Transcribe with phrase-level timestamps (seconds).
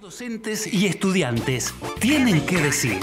[0.00, 2.98] Docentes y estudiantes tienen que decir.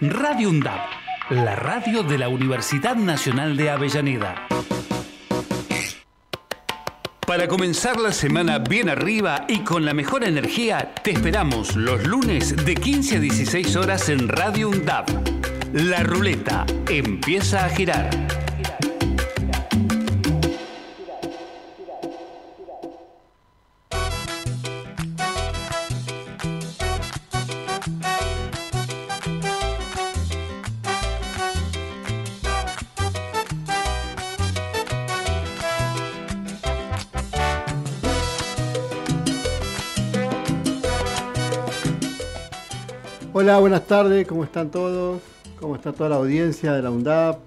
[0.00, 0.78] Radio UNDAP,
[1.30, 4.46] la radio de la Universidad Nacional de Avellaneda.
[7.26, 12.54] Para comenzar la semana bien arriba y con la mejor energía, te esperamos los lunes
[12.64, 15.08] de 15 a 16 horas en Radio UNDAP.
[15.72, 18.47] La ruleta empieza a girar.
[43.48, 45.22] Hola, buenas tardes, ¿cómo están todos?
[45.58, 47.38] ¿Cómo está toda la audiencia de la UNDAP?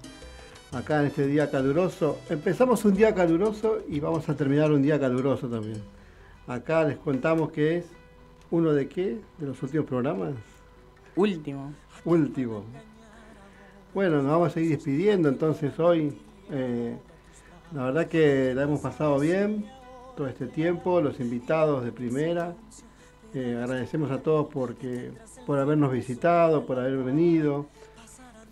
[0.72, 2.18] Acá en este día caluroso.
[2.28, 5.80] Empezamos un día caluroso y vamos a terminar un día caluroso también.
[6.48, 7.84] Acá les contamos que es
[8.50, 10.32] uno de qué, de los últimos programas.
[11.14, 11.72] Último.
[12.04, 12.64] Último.
[13.94, 16.18] Bueno, nos vamos a seguir despidiendo entonces hoy.
[16.50, 16.96] Eh,
[17.72, 19.66] la verdad que la hemos pasado bien
[20.16, 22.56] todo este tiempo, los invitados de primera.
[23.34, 25.10] Eh, agradecemos a todos porque
[25.46, 27.66] por habernos visitado, por haber venido.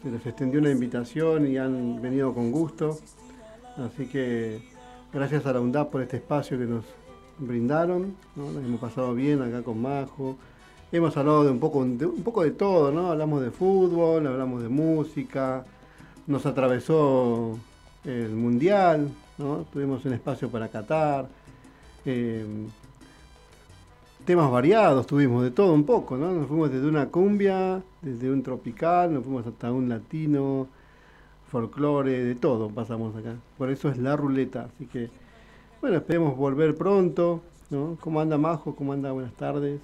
[0.02, 2.98] Se les extendió una invitación y han venido con gusto.
[3.76, 4.62] Así que
[5.12, 6.84] gracias a la UNDAP por este espacio que nos
[7.38, 8.16] brindaron.
[8.34, 10.36] Nos hemos pasado bien acá con Majo.
[10.92, 13.10] Hemos hablado de un poco de, un poco de todo, ¿no?
[13.10, 15.64] Hablamos de fútbol, hablamos de música,
[16.26, 17.58] nos atravesó
[18.04, 19.10] el mundial.
[19.72, 21.28] Tuvimos un espacio para Qatar.
[22.06, 22.46] Eh,
[24.24, 26.32] temas variados tuvimos, de todo un poco, ¿no?
[26.32, 30.68] Nos fuimos desde una cumbia, desde un tropical, nos fuimos hasta un latino,
[31.50, 33.34] folclore, de todo pasamos acá.
[33.58, 35.10] Por eso es la ruleta, así que,
[35.80, 37.96] bueno, esperemos volver pronto, ¿no?
[38.00, 38.74] ¿Cómo anda Majo?
[38.76, 39.12] ¿Cómo anda?
[39.12, 39.80] Buenas tardes.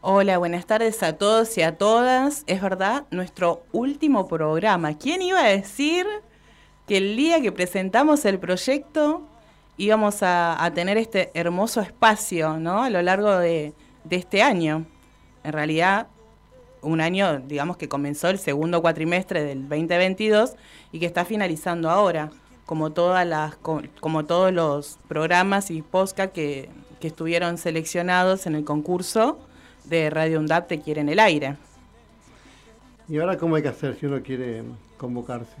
[0.00, 2.44] Hola, buenas tardes a todos y a todas.
[2.46, 4.96] Es verdad, nuestro último programa.
[4.96, 6.06] ¿Quién iba a decir
[6.86, 9.22] que el día que presentamos el proyecto
[9.78, 12.82] íbamos a, tener este hermoso espacio ¿no?
[12.82, 13.72] a lo largo de,
[14.10, 14.84] este año.
[15.44, 16.08] En realidad,
[16.82, 20.54] un año, digamos, que comenzó el segundo cuatrimestre del 2022
[20.92, 22.30] y que está finalizando ahora,
[22.66, 26.68] como, todas las, como todos los programas y podcast que,
[27.00, 29.38] que estuvieron seleccionados en el concurso
[29.84, 31.56] de Radio UNDAP Te Quiere el Aire.
[33.08, 34.64] ¿Y ahora cómo hay que hacer si uno quiere
[34.98, 35.54] convocarse?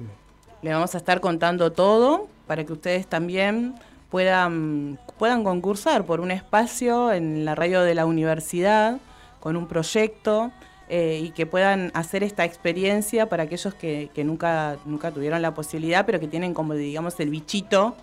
[0.60, 3.74] Le vamos a estar contando todo para que ustedes también
[4.10, 8.98] puedan, puedan concursar por un espacio en la radio de la universidad
[9.40, 10.50] con un proyecto
[10.88, 16.06] eh, y que puedan hacer esta experiencia para aquellos que, nunca, nunca tuvieron la posibilidad,
[16.06, 17.94] pero que tienen como, digamos, el bichito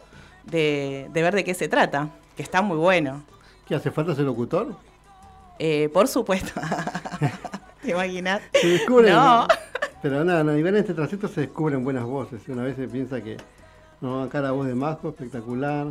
[0.43, 3.23] de, ver de qué se trata, que está muy bueno.
[3.67, 4.75] ¿Qué hace falta ser locutor?
[5.57, 6.61] Eh, por supuesto.
[7.81, 8.41] ¿Te imaginas?
[8.53, 9.13] Se descubren.
[9.13, 9.47] No.
[10.01, 12.47] Pero nada, no, a nivel de este trayecto se descubren buenas voces.
[12.47, 13.37] Una vez se piensa que
[14.01, 14.23] ¿no?
[14.23, 15.87] Acá la voz de Majo, espectacular.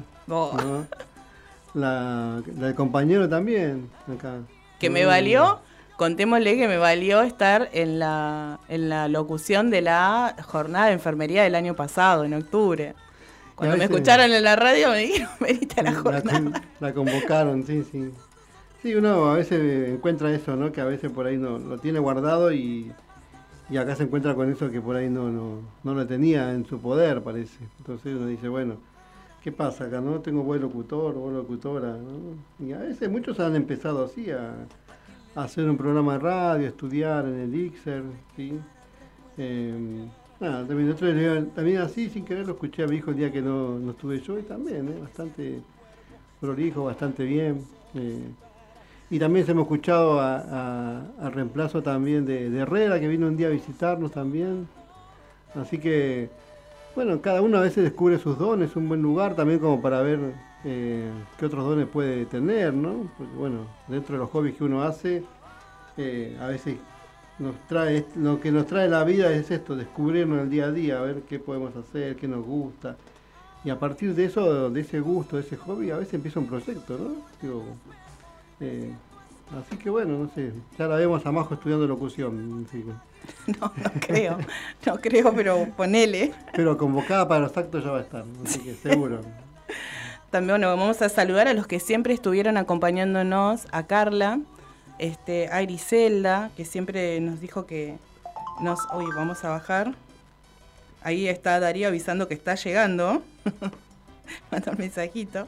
[1.75, 4.39] La, del compañero también, acá.
[4.79, 5.61] Que me valió,
[5.97, 11.43] contémosle que me valió estar en la, en la locución de la jornada de enfermería
[11.43, 12.95] del año pasado, en octubre.
[13.55, 16.63] Cuando me escucharon en la radio me dijeron, venite a la jornada.
[16.81, 18.11] La, convocaron, sí, sí.
[18.83, 20.71] Sí, uno a veces encuentra eso, ¿no?
[20.71, 22.93] Que a veces por ahí no, lo tiene guardado y
[23.71, 26.67] y acá se encuentra con eso que por ahí no, no, no lo tenía en
[26.67, 27.59] su poder, parece.
[27.79, 28.77] Entonces uno dice, bueno,
[29.43, 30.01] ¿qué pasa acá?
[30.01, 31.97] No tengo buen locutor, buen locutora.
[31.97, 32.67] ¿no?
[32.67, 34.55] Y a veces muchos han empezado así a,
[35.35, 38.05] hacer un programa de radio, a estudiar en el IXER,
[38.37, 38.59] ¿sí?
[40.41, 43.79] Nada, también, también así, sin querer, lo escuché a mi hijo el día que no,
[43.79, 44.99] no estuve yo y también, ¿eh?
[45.01, 45.61] bastante
[46.41, 47.65] prolijo, bastante bien.
[47.95, 48.29] Eh,
[49.11, 53.51] y también se hemos escuchado al reemplazo también de, Herrera, que vino un día a
[53.51, 54.67] visitarnos también.
[55.55, 56.31] Así que,
[56.95, 60.19] bueno, cada uno a veces descubre sus dones, un buen lugar también como para ver
[60.65, 63.11] eh, qué otros dones puede tener, ¿no?
[63.17, 65.23] Porque, bueno, dentro de los hobbies que uno hace,
[65.97, 66.77] eh, a veces
[67.39, 70.99] nos trae, lo que nos trae la vida es esto, descubrirnos el día a día,
[70.99, 72.97] a ver qué podemos hacer, qué nos gusta.
[73.65, 76.47] Y a partir de eso, de ese gusto, de ese hobby, a veces empieza un
[76.47, 77.15] proyecto, ¿no?
[78.65, 78.95] Eh,
[79.59, 82.67] así que bueno, no sé, ya la vemos a Majo estudiando locución.
[83.47, 84.39] No, no creo,
[84.85, 86.35] no creo, pero ponele.
[86.55, 89.23] Pero convocada para los actos ya va a estar, así que seguro.
[90.31, 94.41] También bueno, vamos a saludar a los que siempre estuvieron acompañándonos, a Carla,
[94.99, 97.97] este, a Griselda, que siempre nos dijo que
[98.61, 98.81] nos.
[98.95, 99.95] Uy, vamos a bajar.
[101.03, 103.23] Ahí está Darío avisando que está llegando.
[104.51, 105.47] Manda un mensajito.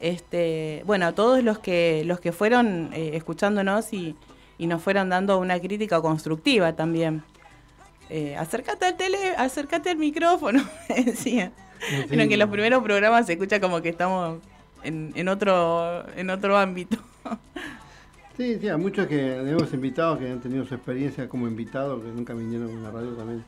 [0.00, 4.14] Este, bueno, a todos los que, los que fueron eh, escuchándonos y,
[4.56, 7.22] y, nos fueron dando una crítica constructiva también.
[8.10, 10.62] Eh, acércate al tele, acércate al micrófono,
[11.04, 11.52] decía.
[12.08, 14.38] que en los primeros programas se escucha como que estamos
[14.82, 16.98] en, en otro, en otro ámbito.
[18.38, 22.08] Sí, sí, a muchos que hemos invitado, que han tenido su experiencia como invitados, que
[22.08, 23.42] nunca vinieron a la radio también,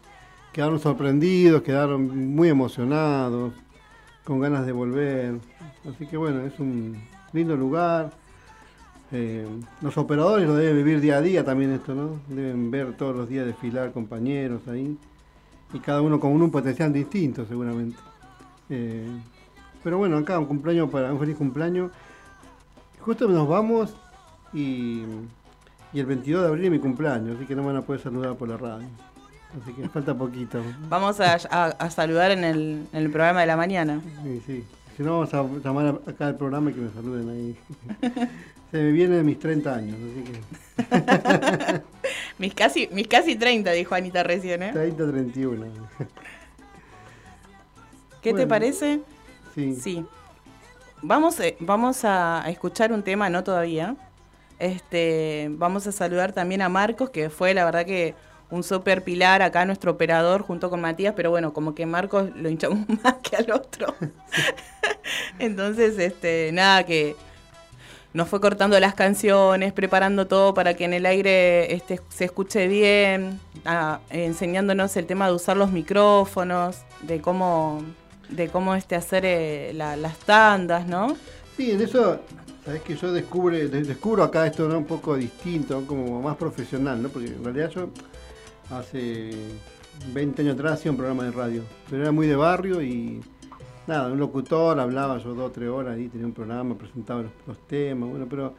[0.52, 3.52] quedaron sorprendidos, quedaron muy emocionados,
[4.30, 5.40] con ganas de volver.
[5.92, 6.96] Así que bueno, es un
[7.32, 8.12] lindo lugar.
[9.10, 9.44] Eh,
[9.80, 12.20] los operadores lo deben vivir día a día también esto, ¿no?
[12.28, 14.96] Deben ver todos los días desfilar compañeros ahí.
[15.72, 17.96] Y cada uno con un potencial distinto seguramente.
[18.68, 19.08] Eh,
[19.82, 21.90] pero bueno, acá un cumpleaños para un feliz cumpleaños.
[23.00, 23.96] Justo nos vamos
[24.52, 25.06] y,
[25.92, 28.48] el 22 de abril es mi cumpleaños, así que no van a poder saludar por
[28.48, 28.86] la radio.
[29.61, 30.62] Así que falta poquito.
[30.88, 31.38] Vamos a,
[31.91, 34.00] saludar en el, en el, programa de la mañana.
[34.23, 34.64] Sí, sí.
[34.97, 37.56] Si no, vamos a llamar acá al programa y que me saluden ahí.
[38.70, 41.82] Se me vienen mis 30 años, así que.
[42.38, 44.70] mis, casi, mis casi 30, dijo Anita recién, ¿eh?
[44.73, 45.67] 30, 31.
[48.23, 49.00] ¿Qué te parece?
[49.55, 49.75] Sí.
[49.75, 50.06] Sí.
[51.02, 53.97] Vamos, eh, vamos a escuchar un tema, no todavía,
[54.61, 58.14] este, vamos a saludar también a Marcos, que fue la verdad que
[58.50, 62.49] un super pilar acá, nuestro operador, junto con Matías, pero bueno, como que Marcos lo
[62.49, 63.94] hinchamos más que al otro.
[65.38, 67.17] Entonces, este, nada, que
[68.12, 72.67] nos fue cortando las canciones, preparando todo para que en el aire este, se escuche
[72.67, 73.41] bien,
[74.11, 77.82] enseñándonos el tema de usar los micrófonos, de cómo,
[78.29, 81.17] de cómo este, hacer eh, las tandas, ¿no?
[81.56, 82.20] Sí, en eso
[82.64, 87.08] Sabes que yo descubre, descubro acá esto un poco distinto, como más profesional, ¿no?
[87.08, 87.88] Porque en realidad yo
[88.70, 89.31] hace
[90.12, 93.20] 20 años atrás hacía un programa de radio, pero era muy de barrio y
[93.87, 97.58] nada, un locutor, hablaba yo dos o tres horas y tenía un programa, presentaba los,
[97.67, 98.55] temas, bueno, pero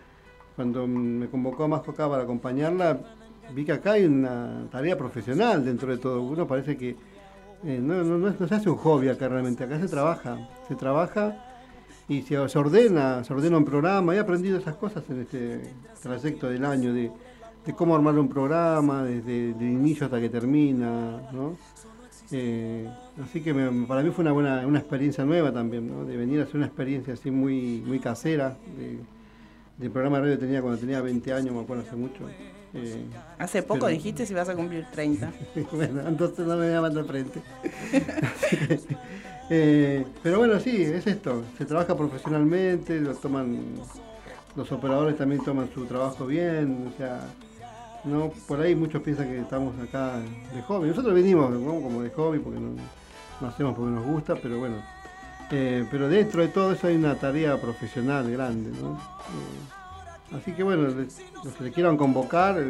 [0.55, 2.99] cuando me convocó a más acá para acompañarla,
[3.53, 6.21] vi que acá hay una tarea profesional dentro de todo.
[6.21, 6.95] Uno parece que
[7.63, 11.45] eh, no, se hace un hobby acá realmente, acá se trabaja, se trabaja
[12.07, 14.15] y se, ordena, se ordena un programa.
[14.15, 17.11] He aprendido esas cosas en este trayecto del año, de,
[17.75, 21.55] cómo armar un programa, desde el inicio hasta que termina, ¿no?
[22.33, 22.89] Eh,
[23.21, 23.53] así que
[23.87, 26.05] para mí fue una buena una experiencia nueva también, ¿no?
[26.05, 28.57] de venir a hacer una experiencia así muy, muy casera.
[28.77, 28.99] De,
[29.77, 32.29] del programa de radio tenía cuando tenía 20 años, me acuerdo hace mucho.
[32.73, 33.03] Eh,
[33.37, 35.31] hace poco dijiste si vas a cumplir 30.
[35.71, 37.41] bueno, entonces no me llaman de frente.
[39.53, 41.43] Eh, pero bueno, sí, es esto.
[41.57, 43.75] Se trabaja profesionalmente, lo toman,
[44.55, 47.19] los operadores también toman su trabajo bien, o sea,
[48.03, 50.19] no, por ahí muchos piensan que estamos acá
[50.53, 50.89] de hobby.
[50.89, 54.75] Nosotros venimos como de hobby porque no, hacemos porque nos gusta, pero bueno.
[55.51, 58.93] Eh, pero dentro de todo eso hay una tarea profesional grande, ¿no?
[58.93, 62.63] Eh, así que bueno, los que le quieran convocar,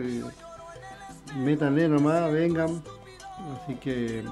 [1.38, 2.82] métanle nomás, vengan.
[3.64, 4.24] Así que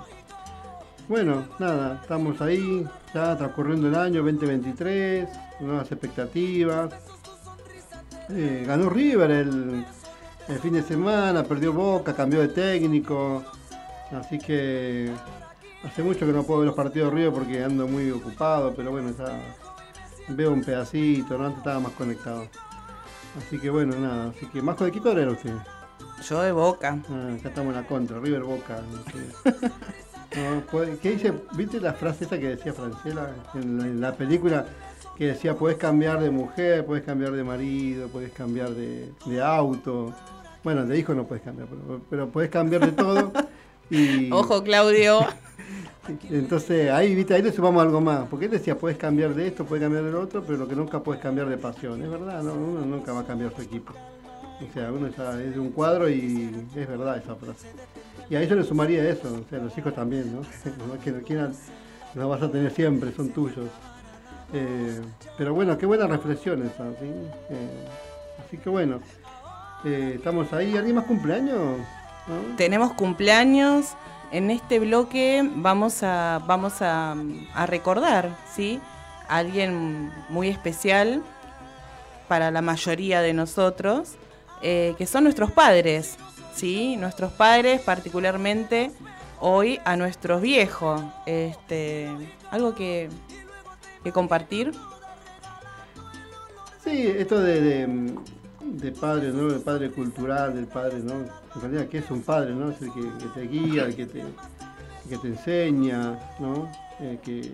[1.10, 2.86] bueno, nada, estamos ahí,
[3.16, 5.28] ya transcurriendo el año 2023,
[5.60, 6.94] nuevas expectativas.
[8.30, 9.86] Eh, ganó River el,
[10.58, 13.44] fin de semana, perdió Boca, cambió de técnico,
[14.12, 15.12] así que
[15.84, 18.92] hace mucho que no puedo ver los partidos de River porque ando muy ocupado, pero
[18.92, 19.40] bueno, ya
[20.30, 21.46] veo un pedacito, ¿no?
[21.46, 22.48] antes estaba más conectado.
[23.38, 25.54] Así que bueno, nada, así que más de qué era usted.
[26.28, 26.98] Yo de Boca.
[27.10, 28.82] Ah, acá estamos en la contra, River Boca.
[30.72, 31.34] Pues, ¿Qué dice?
[31.54, 34.66] ¿Viste la frase esa que decía Francela en la, película?
[35.18, 39.12] Que decía, puedes cambiar de mujer, puedes cambiar de marido, puedes cambiar de,
[39.44, 40.14] auto.
[40.64, 41.68] Bueno, de hijo no puedes cambiar,
[42.10, 43.32] pero, puedes cambiar de todo.
[43.92, 44.32] Y...
[44.32, 45.22] Ojo, Claudio.
[46.30, 48.28] Entonces ahí, viste, ahí le sumamos algo más.
[48.30, 51.02] Porque él decía, puedes cambiar de esto, puedes cambiar del otro, pero lo que nunca
[51.02, 52.00] puedes cambiar de pasión.
[52.04, 53.94] Es verdad, no, uno nunca va a cambiar su equipo.
[54.62, 57.68] O sea, uno ya es de un cuadro y es verdad esa frase.
[58.30, 60.42] Y a eso le sumaría eso, o sea, los hijos también, ¿no?
[61.04, 61.54] que no quieran,
[62.14, 63.70] los vas a tener siempre, son tuyos.
[64.54, 65.00] Eh,
[65.38, 67.06] pero bueno, qué buenas reflexiones, ¿sí?
[67.06, 67.88] Eh,
[68.46, 69.00] así que bueno,
[69.86, 70.76] eh, estamos ahí.
[70.76, 71.80] ¿Alguien más cumpleaños?
[72.58, 73.94] Tenemos cumpleaños.
[74.32, 77.16] En este bloque vamos a, vamos a,
[77.66, 78.80] recordar, ¿sí?
[79.28, 81.24] A alguien muy especial
[82.28, 84.14] para la mayoría de nosotros,
[84.62, 86.18] que son nuestros padres,
[86.54, 86.96] ¿sí?
[86.98, 88.92] Nuestros padres, particularmente
[89.40, 91.02] hoy a nuestros viejos.
[91.26, 92.08] Este,
[92.52, 93.10] ¿Algo que,
[94.14, 94.72] compartir?
[96.84, 98.16] Sí, esto de, de,
[99.00, 99.48] padre, ¿no?
[99.48, 101.14] Del padre cultural, del padre, ¿no?
[101.56, 102.72] En realidad, ¿qué es un padre, no?
[102.72, 103.02] Es el que,
[103.34, 104.24] te guía, el que te,
[105.10, 106.70] que te enseña, ¿no?
[107.00, 107.52] El que,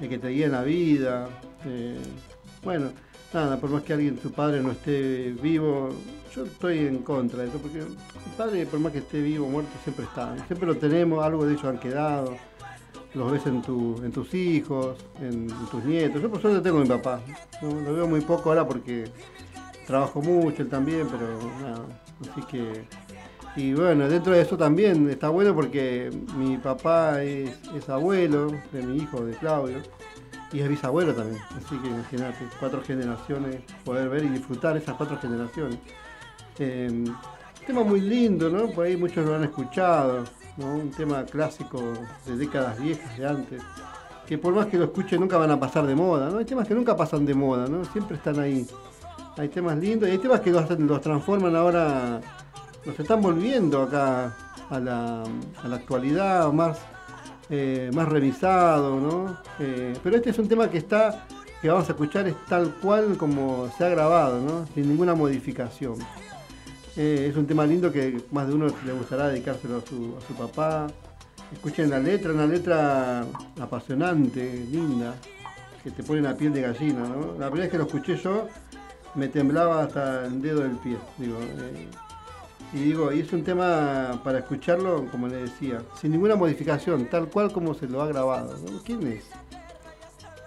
[0.00, 1.28] que te guía en la vida.
[1.66, 1.98] Eh,
[2.62, 2.90] bueno,
[3.32, 5.90] nada, por más que alguien, su padre no esté vivo,
[6.34, 7.96] yo estoy en contra de eso, porque el
[8.36, 10.34] padre, por más que esté vivo o muerto, siempre está.
[10.46, 12.36] Siempre lo tenemos, algo de ellos han quedado.
[13.14, 16.20] Los ves en, tu, en tus hijos, en, tus nietos.
[16.20, 17.20] Yo por suerte tengo a mi papá.
[17.62, 19.04] Lo veo muy poco ahora porque
[19.86, 21.38] trabajo mucho, él también, pero.
[22.30, 22.84] Así que.
[23.56, 28.96] Y bueno, dentro de eso también está bueno porque mi papá es, abuelo de mi
[28.96, 29.78] hijo, de Claudio
[30.52, 31.40] y es bisabuelo también.
[31.56, 35.78] Así que imagínate, cuatro generaciones, poder ver y disfrutar esas cuatro generaciones.
[36.58, 37.04] Eh,
[37.66, 38.68] tema muy lindo, ¿no?
[38.68, 40.24] Por ahí muchos lo han escuchado,
[40.56, 40.74] ¿no?
[40.74, 41.80] Un tema clásico
[42.26, 43.62] de décadas viejas, de antes.
[44.26, 46.38] Que por más que lo escuchen nunca van a pasar de moda, ¿no?
[46.38, 47.84] Hay temas que nunca pasan de moda, ¿no?
[47.86, 48.66] Siempre están ahí.
[49.36, 52.20] Hay temas lindos y hay temas que los, los transforman ahora,
[52.86, 54.32] nos están volviendo acá
[54.70, 55.24] a la,
[55.74, 56.78] actualidad, más
[57.50, 59.36] eh, revisado, ¿no?
[59.58, 61.26] Eh, pero este es un tema que está,
[61.60, 64.66] que vamos a escuchar, es tal cual como se ha grabado, ¿no?
[64.72, 65.96] Sin ninguna modificación.
[66.96, 70.26] Eh, es un tema lindo que más de uno le gustará dedicárselo a su, a
[70.26, 70.86] su papá.
[71.52, 73.24] Escuchen la letra, una letra
[73.60, 75.14] apasionante, linda,
[75.82, 77.36] que te pone la piel de gallina, ¿no?
[77.38, 78.48] La primera vez que lo escuché yo,
[79.14, 81.38] me temblaba hasta el dedo del pie, digo.
[82.72, 87.28] Y digo, y es un tema para escucharlo, como le decía, sin ninguna modificación, tal
[87.28, 88.56] cual como se lo ha grabado.
[88.84, 89.24] ¿Quién es?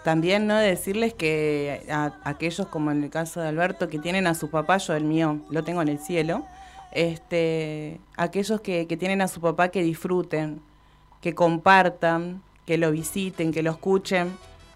[0.03, 1.85] También no decirles que
[2.23, 5.39] aquellos, como en el caso de Alberto, que tienen a su papá, yo el mío
[5.49, 6.45] lo tengo en el cielo,
[6.91, 10.61] este, aquellos que, que tienen a su papá que disfruten,
[11.21, 14.31] que compartan, que lo visiten, que lo escuchen,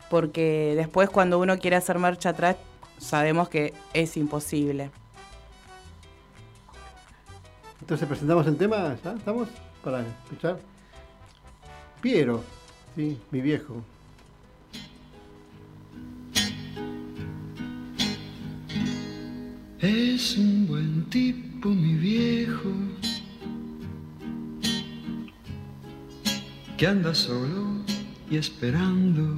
[0.10, 2.56] porque después cuando uno quiere hacer marcha atrás,
[3.02, 4.92] sabemos que es imposible.
[7.82, 9.14] Entonces presentamos el tema, ¿ya?
[9.14, 9.50] ¿Estamos?
[9.84, 10.60] Para escuchar.
[12.00, 12.44] Piero,
[12.96, 13.84] sí, mi viejo.
[19.80, 22.70] Es un buen tipo, mi viejo,
[26.78, 27.84] que anda solo
[28.30, 29.38] y esperando.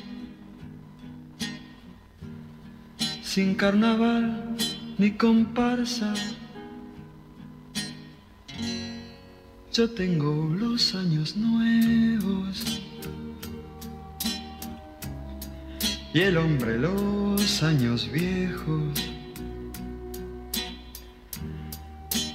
[3.33, 4.57] sin carnaval
[4.97, 6.13] ni comparsa.
[9.71, 12.81] Yo tengo los años nuevos.
[16.13, 18.99] y el hombre los años viejos.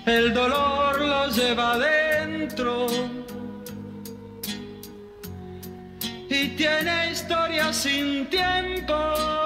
[0.07, 2.87] El dolor los lleva adentro
[6.31, 9.46] y tiene historia sin tiempo.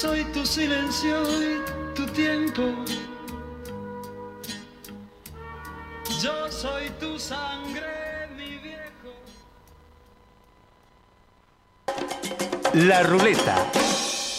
[0.00, 1.60] soy tu silencio y
[1.92, 2.62] tu tiempo.
[6.22, 9.12] Yo soy tu sangre, mi viejo.
[12.74, 13.56] La ruleta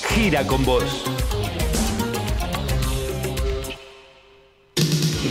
[0.08, 1.04] gira con vos.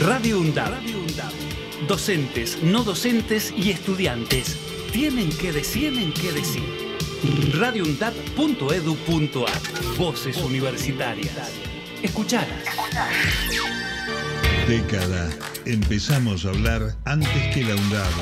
[0.03, 0.75] Radio UNDAB.
[1.87, 4.59] Docentes, no docentes y estudiantes
[4.93, 6.88] tienen que decir, tienen que decir.
[7.59, 11.33] radioundab.edu.ar Voces universitarias.
[12.03, 12.49] Escuchalas.
[14.67, 15.31] Década.
[15.65, 18.13] Empezamos a hablar antes que la UNDAB,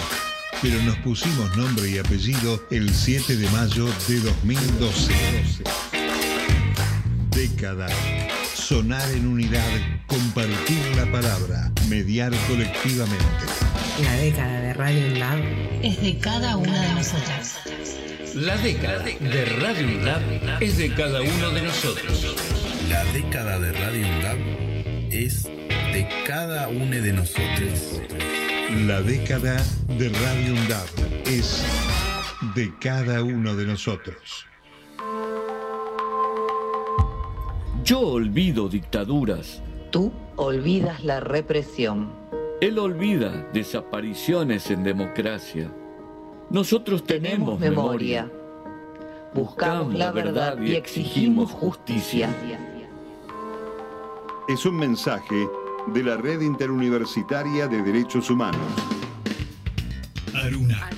[0.63, 5.13] pero nos pusimos nombre y apellido el 7 de mayo de 2012.
[7.31, 7.89] Década.
[8.55, 9.63] Sonar en unidad,
[10.07, 13.25] compartir la palabra, mediar colectivamente.
[14.03, 15.39] La década de Radio Lab
[15.83, 17.57] es de cada una de nosotras.
[18.37, 22.37] La década de Radio UNDAB es de cada uno de nosotros.
[22.91, 28.03] La década de Radio UNDAB es de cada uno de nosotros.
[28.87, 29.57] La década
[29.89, 31.65] de Radio UNDAB es
[32.55, 34.47] de cada uno de nosotros.
[37.85, 39.63] Yo olvido dictaduras.
[39.91, 42.13] Tú olvidas la represión.
[42.61, 45.73] Él olvida desapariciones en democracia.
[46.51, 48.23] Nosotros tenemos, memoria.
[48.23, 48.47] memoria.
[49.35, 52.31] Buscamos la verdad y exigimos justicia.
[54.49, 55.49] Es un mensaje
[55.89, 58.61] de la Red Interuniversitaria de Derechos Humanos.
[60.35, 60.89] Aruna,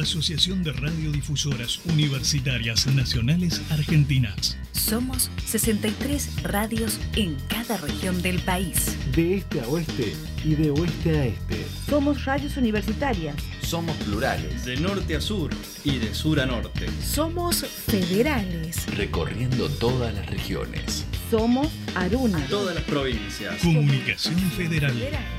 [0.00, 4.58] Asociación de Radiodifusoras Universitarias Nacionales Argentinas.
[4.72, 8.96] Somos 63 radios en cada región del país.
[9.14, 11.64] De este a oeste y de oeste a este.
[11.88, 13.36] Somos radios universitarias.
[13.66, 14.64] Somos plurales.
[14.64, 15.50] De norte a sur
[15.82, 16.86] y de sur a norte.
[17.02, 18.86] Somos federales.
[18.96, 21.04] Recorriendo todas las regiones.
[21.32, 22.46] Somos Aruna.
[22.48, 23.60] Todas las provincias.
[23.60, 24.94] Comunicación Federal.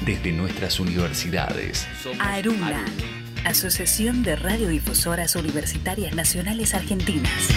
[0.05, 1.87] Desde nuestras universidades.
[2.03, 2.68] Somos Aruna.
[2.68, 2.85] Aruna.
[3.46, 7.48] Asociación de Radiodifusoras Universitarias Nacionales Argentinas.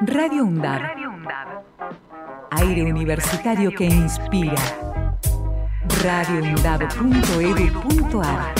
[0.00, 0.80] Radio UNDAB.
[2.52, 4.95] Aire universitario que inspira.
[6.06, 8.54] radioundab.edu.ar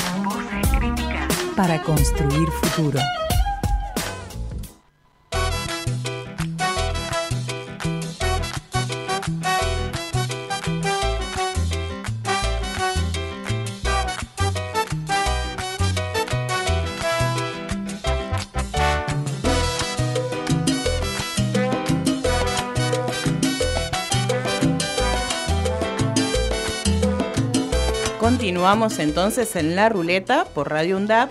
[1.55, 2.99] Para construir futuro.
[28.66, 31.31] Continuamos entonces en la ruleta por Radio UNDAP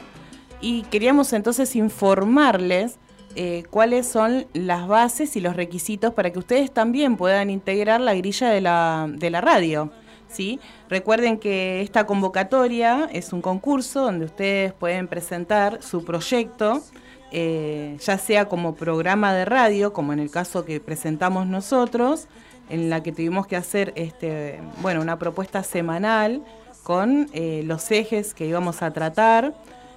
[0.61, 2.97] y queríamos entonces informarles
[3.35, 8.13] eh, cuáles son las bases y los requisitos para que ustedes también puedan integrar la
[8.13, 9.91] grilla de la, de la radio.
[10.29, 10.61] ¿sí?
[10.87, 16.83] Recuerden que esta convocatoria es un concurso donde ustedes pueden presentar su proyecto,
[17.33, 22.29] eh, ya sea como programa de radio, como en el caso que presentamos nosotros,
[22.69, 26.41] en la que tuvimos que hacer este, bueno, una propuesta semanal
[26.85, 29.55] con eh, los ejes que íbamos a tratar.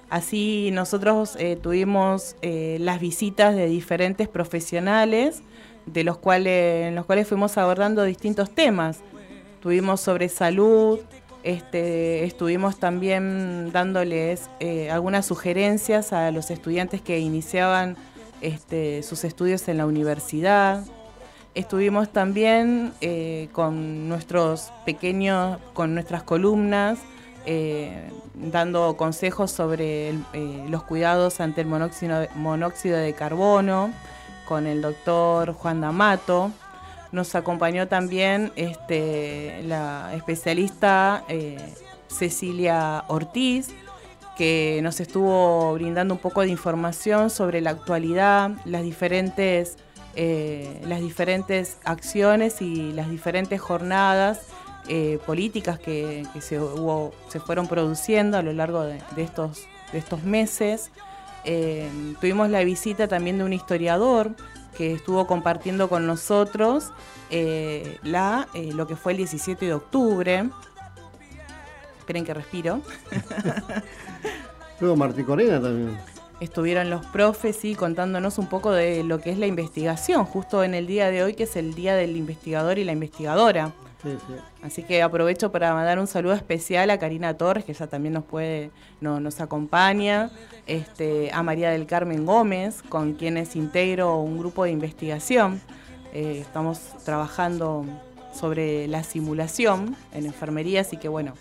[0.09, 5.43] Así nosotros eh, tuvimos eh, las visitas de diferentes profesionales,
[5.85, 9.01] de los cuales, en los cuales fuimos abordando distintos temas.
[9.59, 10.97] Tuvimos sobre salud,
[11.43, 14.49] este, estuvimos también dándoles
[14.89, 17.97] algunas sugerencias a los estudiantes que iniciaban
[18.41, 20.83] este, sus estudios en la universidad.
[21.55, 26.99] Estuvimos también eh, con nuestros pequeños, con nuestras columnas,
[27.45, 33.91] eh, dando consejos sobre eh, los cuidados ante el monóxido, monóxido, de carbono,
[34.47, 36.51] con el doctor Juan D'Amato.
[37.11, 41.23] Nos acompañó también este, la especialista
[42.07, 43.69] Cecilia Ortiz,
[44.37, 49.77] que nos estuvo brindando un poco de información sobre la actualidad, las diferentes
[50.15, 54.47] eh, las diferentes acciones y las diferentes jornadas
[54.87, 59.99] eh, políticas que, se, hubo, se, fueron produciendo a lo largo de, de estos, de
[59.99, 60.89] estos meses.
[61.45, 61.87] Eh,
[62.19, 64.31] tuvimos la visita también de un historiador
[64.75, 66.91] que estuvo compartiendo con nosotros
[67.29, 70.49] eh, la, lo que fue el 17 de octubre.
[71.99, 72.81] Esperen que respiro.
[74.79, 75.97] Luego Martí Corena también
[76.39, 80.73] estuvieron los profes y contándonos un poco de lo que es la investigación, justo en
[80.73, 83.73] el día de hoy, que es el día del investigador y la investigadora.
[84.63, 88.23] Así que aprovecho para mandar un saludo especial a Karina Torres, que ya también nos
[88.23, 88.71] puede,
[89.01, 90.29] no, nos acompaña,
[90.67, 95.61] este, a María del Carmen Gómez, con quienes integro un grupo de investigación.
[96.13, 97.85] Eh, estamos trabajando
[98.33, 101.33] sobre la simulación en enfermería, así que bueno,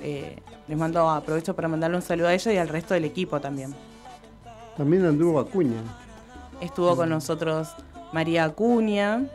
[0.00, 0.36] eh,
[0.66, 3.74] les mando, aprovecho para mandarle un saludo a ella y al resto del equipo también.
[4.80, 5.76] También anduvo Acuña.
[6.62, 7.68] Estuvo con nosotros
[8.14, 9.26] María Acuña,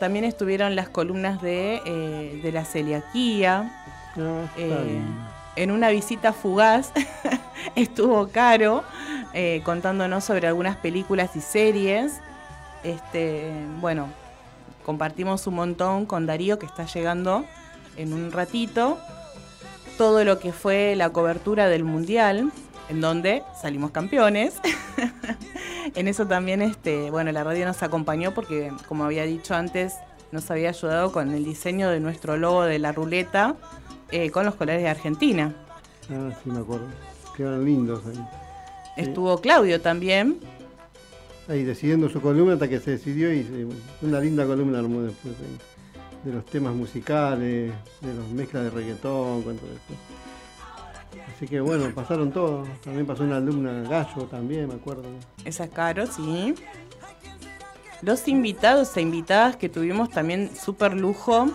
[0.00, 3.70] también estuvieron las columnas de, eh, la celiaquía.
[4.16, 4.98] Ah, eh,
[5.56, 6.90] en una visita fugaz
[7.76, 8.82] estuvo Caro
[9.34, 12.22] eh, contándonos sobre algunas películas y series.
[12.82, 14.08] Este, bueno,
[14.86, 17.44] compartimos un montón con Darío que está llegando
[17.98, 18.96] en un ratito.
[19.98, 22.50] Todo lo que fue la cobertura del Mundial,
[22.88, 24.54] en donde salimos campeones.
[25.94, 29.94] en eso también, este, bueno, la radio nos acompañó porque, como había dicho antes,
[30.32, 33.56] nos había ayudado con el diseño de nuestro logo de la ruleta
[34.10, 35.54] eh, con los colores de Argentina.
[36.10, 36.86] Ah, sí, me acuerdo.
[37.36, 38.24] Quedaron lindos ahí.
[38.96, 40.38] Estuvo Claudio también.
[41.46, 43.46] Ahí decidiendo su columna hasta que se decidió y
[44.02, 45.34] una linda columna armó después
[46.24, 49.94] de, los temas musicales, de los mezclas de reggaetón, con todo eso.
[51.34, 52.68] Así que bueno, pasaron todos.
[52.82, 55.04] También pasó una alumna gallo también, me acuerdo.
[55.44, 56.54] Esa es Caro, sí.
[58.02, 61.48] Los invitados e invitadas que tuvimos también súper lujo.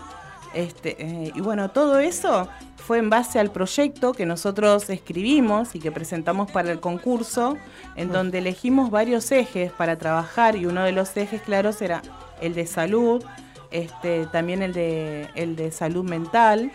[0.53, 5.79] Este, eh, y bueno, todo eso fue en base al proyecto que nosotros escribimos y
[5.79, 7.57] que presentamos para el concurso,
[7.95, 8.13] en ah.
[8.13, 12.01] donde elegimos varios ejes para trabajar y uno de los ejes claros era
[12.41, 13.23] el de salud,
[13.71, 16.71] este, también el de, el de salud mental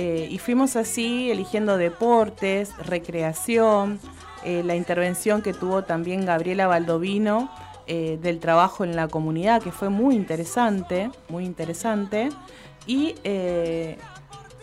[0.00, 3.98] eh, y fuimos así eligiendo deportes, recreación,
[4.44, 7.50] eh, la intervención que tuvo también Gabriela Baldovino
[7.88, 12.28] eh, del trabajo en la comunidad, que fue muy interesante, muy interesante.
[12.86, 13.16] Y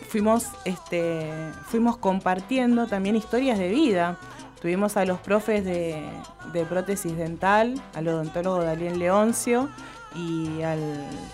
[0.08, 1.30] fuimos, este,
[1.66, 4.18] fuimos compartiendo también historias de vida.
[4.62, 6.02] Tuvimos a los profes de,
[6.70, 9.68] prótesis dental, al odontólogo Daniel Leoncio
[10.16, 10.80] y al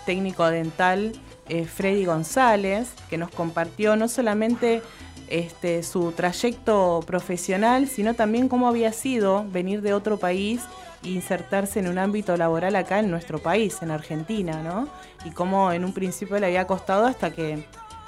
[0.06, 1.12] técnico dental
[1.48, 4.82] eh, Freddy González, que nos compartió no solamente
[5.28, 10.60] este, su trayecto profesional, sino también cómo había sido venir de otro país
[11.04, 14.88] e insertarse en un ámbito laboral acá en nuestro país, en Argentina, ¿no?
[15.24, 17.66] Y cómo en un principio le había costado hasta que,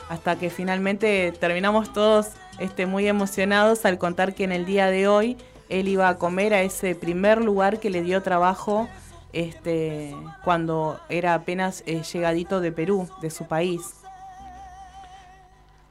[0.09, 5.09] hasta que finalmente terminamos todos este, muy emocionados al contar que en el día de
[5.09, 5.37] hoy
[5.69, 8.89] él iba a comer a ese primer lugar que le dio trabajo
[9.35, 13.81] este, cuando era apenas eh, llegadito de Perú, de su país.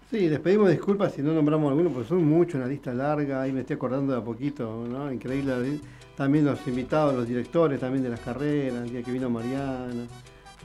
[0.09, 3.51] Sí, les pedimos disculpas si no nombramos alguno, porque son muchos, una lista larga, ahí
[3.51, 5.11] me estoy acordando de a poquito, ¿no?
[5.11, 5.79] Increíble.
[6.15, 10.05] También los invitados, los directores también de las carreras, el día que vino Mariana,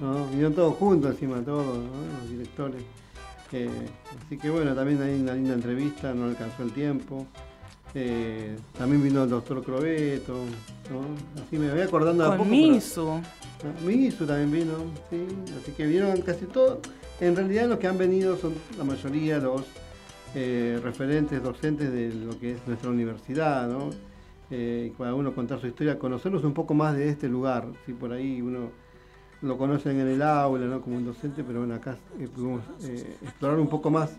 [0.01, 0.27] ¿no?
[0.27, 2.83] Vinieron todos juntos encima, todos, los directores.
[3.53, 3.71] Eh,
[4.27, 7.27] así que bueno, también hay una linda entrevista, no alcanzó el tiempo.
[7.94, 10.35] Eh, también vino el doctor Crobeto,
[10.90, 11.42] ¿no?
[11.42, 12.44] Así me voy acordando a poco.
[12.44, 13.20] Misu.
[13.85, 14.74] Misu también vino,
[15.11, 15.27] sí.
[15.61, 16.81] Así que vieron casi todo.
[17.20, 19.62] En realidad los que han venido son la mayoría los
[20.35, 23.90] eh, referentes docentes de lo que es nuestra universidad, ¿no?
[24.51, 27.66] Eh, cada uno contar su historia, conocernos un poco más de este lugar.
[27.87, 27.92] ¿sí?
[27.92, 28.70] Por ahí uno
[29.42, 30.81] lo conocen en el aula, ¿no?
[30.81, 32.62] Como un docente, pero bueno, acá eh, pudimos
[33.22, 34.16] explorar un poco más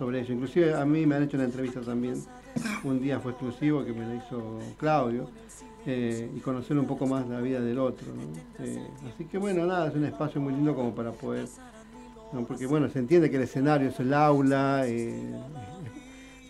[0.00, 0.32] sobre ello.
[0.32, 2.16] Inclusive a mí me han hecho una entrevista también
[2.84, 5.28] un día fue exclusivo que me lo hizo Claudio,
[5.84, 8.06] eh, y conocer un poco más la vida del otro.
[8.60, 8.82] Eh,
[9.12, 11.46] así que bueno, nada, es un espacio muy lindo como para poder,
[12.48, 15.34] porque bueno, se entiende que el escenario es el aula, eh,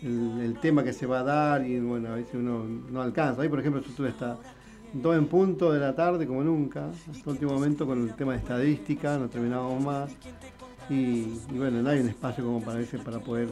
[0.01, 3.41] el, tema que se va a dar, y bueno, a veces uno no alcanza.
[3.41, 4.37] Ahí por ejemplo tú está
[4.93, 8.31] dos en punto de la tarde, como nunca, hasta el último momento con el tema
[8.31, 10.11] de estadística, no terminábamos más.
[10.91, 13.47] Y, bueno, no hay un espacio como para, ese, para poder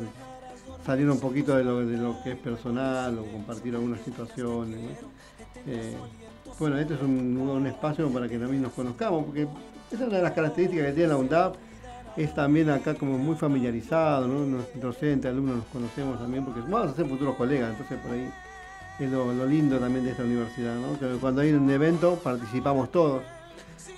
[0.86, 4.98] salir un poquito de lo, de lo que es personal o compartir algunas situaciones.
[5.66, 5.96] Eh,
[6.60, 9.44] bueno, este es un, espacio para que también nos conozcamos, porque
[9.90, 11.56] esa es una de las características que tiene la UNDAP,
[12.18, 14.58] es también acá como muy familiarizado, ¿no?
[14.58, 18.30] Los docentes, alumnos nos conocemos también, porque vamos a ser futuros colegas, entonces por ahí
[19.00, 21.00] es lo, lindo también de esta universidad, ¿no?
[21.00, 23.22] Que cuando hay un evento participamos todos,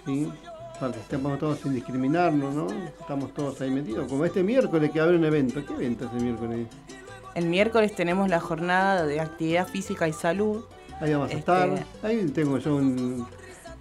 [0.05, 0.31] ¿sí?
[0.81, 2.67] Participamos todos sin discriminarnos, ¿no?
[2.99, 4.07] Estamos todos ahí metidos.
[4.09, 5.63] Como este miércoles que va a haber un evento.
[5.65, 6.67] ¿Qué evento es el miércoles?
[7.35, 10.65] El miércoles tenemos la jornada de actividad física y salud.
[10.99, 11.69] Ahí vamos a estar.
[11.69, 13.27] Este, ahí tengo yo un.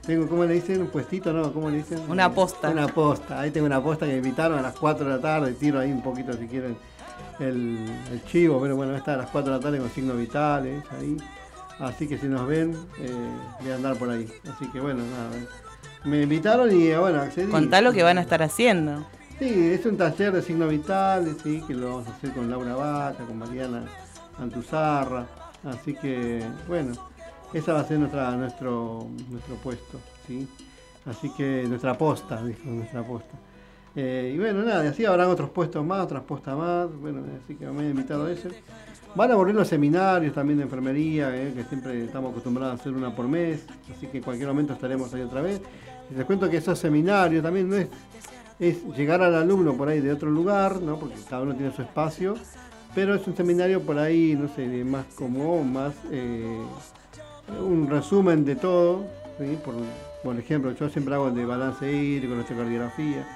[0.07, 0.83] Tengo, ¿cómo le dicen?
[0.83, 1.53] Un puestito, ¿no?
[1.53, 2.01] ¿Cómo le dicen?
[2.09, 2.69] Una posta.
[2.69, 3.41] Una posta.
[3.41, 5.53] Ahí tengo una posta que me invitaron a las 4 de la tarde.
[5.55, 6.77] Tiro ahí un poquito si quieren
[7.39, 8.61] el, chivo.
[8.61, 11.17] Pero bueno, está a las 4 de la tarde con signos vitales ahí.
[11.79, 13.11] Así que si nos ven, eh,
[13.63, 14.31] voy a andar por ahí.
[14.55, 15.31] Así que bueno, nada.
[16.05, 17.51] Me invitaron y bueno, accedí.
[17.51, 19.07] Contá lo que van a estar haciendo.
[19.39, 22.75] Sí, es un taller de signo vital, sí, que lo vamos a hacer con Laura
[22.75, 23.85] Vaca, con Mariana
[24.39, 25.27] Antuzarra.
[25.65, 26.93] Así que, bueno,
[27.53, 30.49] esa va a ser nuestra, nuestro, nuestro puesto, ¿sí?
[31.07, 33.37] Así que nuestra posta, dijo, nuestra posta.
[33.97, 37.67] Eh, y bueno, nada, así habrán otros puestos más, otras postas más, bueno, así que
[37.67, 38.49] me han invitado a eso.
[39.17, 42.93] Van a volver los seminarios también de enfermería, eh, que siempre estamos acostumbrados a hacer
[42.93, 45.61] una por mes, así que en cualquier momento estaremos ahí otra vez.
[46.17, 47.89] Les cuento que esos seminarios también no es,
[48.59, 50.99] es llegar al alumno por ahí de otro lugar, ¿no?
[50.99, 52.35] porque cada uno tiene su espacio,
[52.95, 56.61] pero es un seminario por ahí, no sé, más como más eh,
[57.65, 59.05] un resumen de todo,
[59.65, 59.75] por,
[60.23, 63.27] por, ejemplo, yo siempre hago el de balance hídrico, nuestra cardiografía,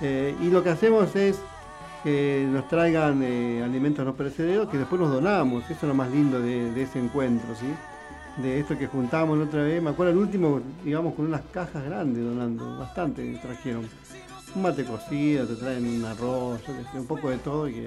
[0.00, 1.40] eh, y lo que hacemos es
[2.04, 6.10] que nos traigan eh, alimentos no perecederos que después nos donamos, eso es lo más
[6.10, 7.66] lindo de, ese encuentro, ¿sí?
[8.42, 11.84] De esto que juntamos la otra vez, me acuerdo el último, digamos, con unas cajas
[11.84, 13.88] grandes donando, bastante trajeron.
[14.54, 16.60] Un mate cocido, te traen un arroz,
[16.94, 17.84] un poco de todo y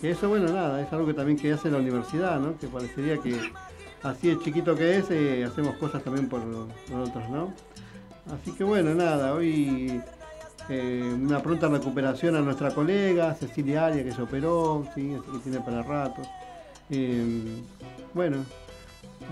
[0.00, 2.58] que, eso, bueno, nada, es algo que también que hace la universidad, ¿no?
[2.58, 3.36] Que parecería que
[4.02, 7.52] así de chiquito que es, eh, hacemos cosas también por, otros, ¿no?
[8.32, 10.02] Así que bueno, nada, hoy
[10.68, 15.14] eh, una pronta recuperación a nuestra colega Cecilia Aria que se operó, ¿sí?
[15.14, 16.22] así que tiene para rato.
[16.90, 17.62] Eh,
[18.12, 18.44] bueno,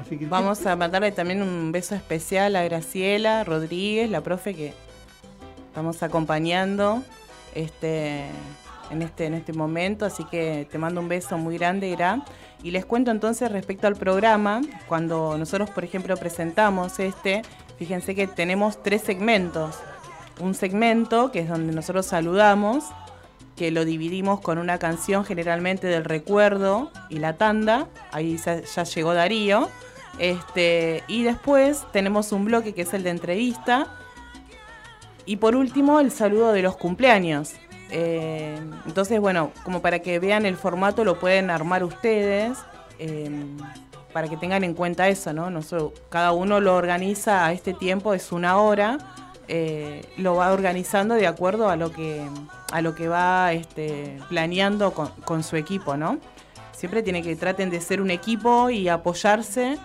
[0.00, 0.26] así que...
[0.26, 4.72] Vamos a mandarle también un beso especial a Graciela Rodríguez, la profe que
[5.68, 7.02] estamos acompañando
[7.54, 8.24] este,
[8.90, 12.24] en, este, en este momento, así que te mando un beso muy grande, Gra.
[12.62, 17.42] Y les cuento entonces respecto al programa, cuando nosotros, por ejemplo, presentamos este,
[17.78, 19.76] fíjense que tenemos tres segmentos.
[20.40, 22.84] Un segmento que es donde nosotros saludamos,
[23.56, 29.14] que lo dividimos con una canción generalmente del recuerdo y la tanda, ahí ya, llegó
[29.14, 29.68] Darío.
[30.18, 33.88] Este, y después tenemos un bloque que es el de entrevista.
[35.24, 37.54] Y por último, el saludo de los cumpleaños.
[37.90, 42.58] Eh, entonces, bueno, como para que vean el formato, lo pueden armar ustedes,
[42.98, 43.30] eh,
[44.12, 45.50] para que tengan en cuenta eso, ¿no?
[46.08, 48.98] cada uno lo organiza a este tiempo, es una hora,
[49.48, 52.22] eh, lo va organizando de acuerdo a lo que,
[52.72, 56.18] a lo que va este, planeando con, su equipo, ¿no?
[56.72, 59.78] Siempre tiene que traten de ser un equipo y apoyarse.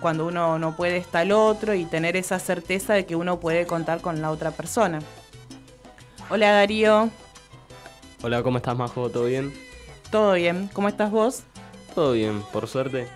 [0.00, 3.66] cuando uno no puede está el otro y tener esa certeza de que uno puede
[3.66, 5.00] contar con la otra persona.
[6.30, 7.10] Hola Darío.
[8.22, 9.10] Hola, ¿cómo estás Majo?
[9.10, 9.52] ¿Todo bien?
[10.10, 10.70] Todo bien.
[10.72, 11.42] ¿Cómo estás vos?
[11.94, 13.08] Todo bien, por suerte.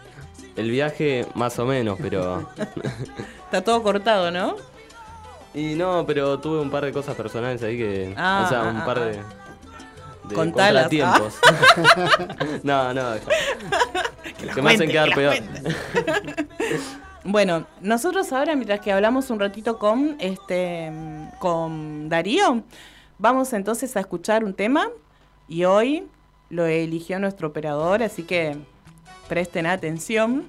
[0.57, 2.49] El viaje más o menos, pero...
[3.45, 4.57] Está todo cortado, ¿no?
[5.57, 8.15] Y no, pero tuve un par de cosas personales ahí que...
[8.17, 9.19] Ah, o sea, un ah, par de...
[10.29, 11.35] de contratiempos.
[12.63, 13.15] no, no.
[14.39, 15.35] Que, que me hacen quedar peor.
[17.29, 20.93] Bueno, nosotros ahora, mientras que hablamos un ratito con este
[21.41, 22.63] con Darío,
[23.19, 24.91] Vamos entonces a escuchar un tema
[25.49, 26.07] y hoy
[26.51, 28.59] lo eligió nuestro operador, así que
[29.27, 30.45] presten atención.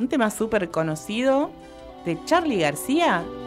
[0.00, 1.52] Un tema súper conocido
[2.04, 3.22] de Charlie García,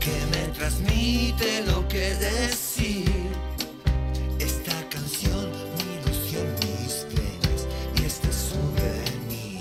[0.00, 3.30] que me transmite lo que decir.
[4.38, 7.60] Esta canción, mi ilusión, mis penas
[7.96, 9.60] y este souvenir.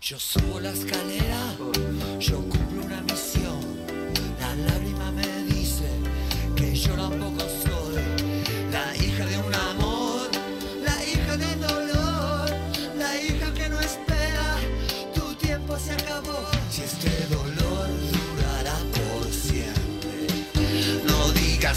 [0.00, 1.56] Yo subo la escalera,
[2.20, 2.38] yo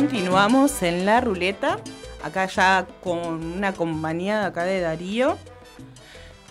[0.00, 1.78] continuamos en la ruleta.
[2.24, 5.36] Acá ya con una compañía acá de Darío.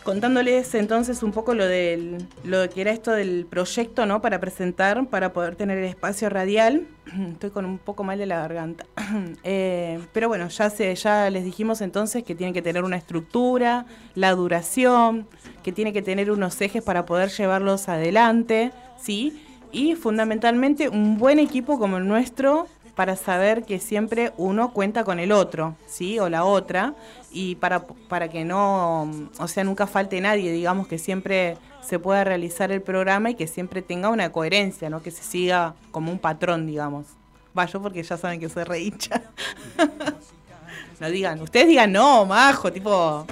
[0.04, 4.22] Contándoles entonces un poco lo del lo que era esto del proyecto, ¿no?
[4.22, 6.86] Para presentar, para poder tener el espacio radial.
[7.32, 8.86] Estoy con un poco mal de la garganta.
[9.44, 13.88] Eh, pero bueno, ya se, ya les dijimos entonces que tiene que tener una estructura,
[14.14, 15.28] la duración,
[15.64, 19.44] que tiene que tener unos ejes para poder llevarlos adelante, ¿sí?
[19.72, 22.68] Y fundamentalmente un buen equipo como el nuestro
[23.00, 26.20] para saber que siempre uno cuenta con el otro, ¿sí?
[26.20, 26.96] O la otra,
[27.32, 29.10] y para, para que no,
[29.40, 33.48] o sea, nunca falte nadie, digamos que siempre se pueda realizar el programa y que
[33.48, 35.02] siempre tenga una coherencia, ¿no?
[35.02, 37.06] Que se siga como un patrón, digamos.
[37.54, 39.22] Vaya porque ya saben que soy re hincha.
[41.00, 43.26] no digan, ustedes digan no, majo, tipo,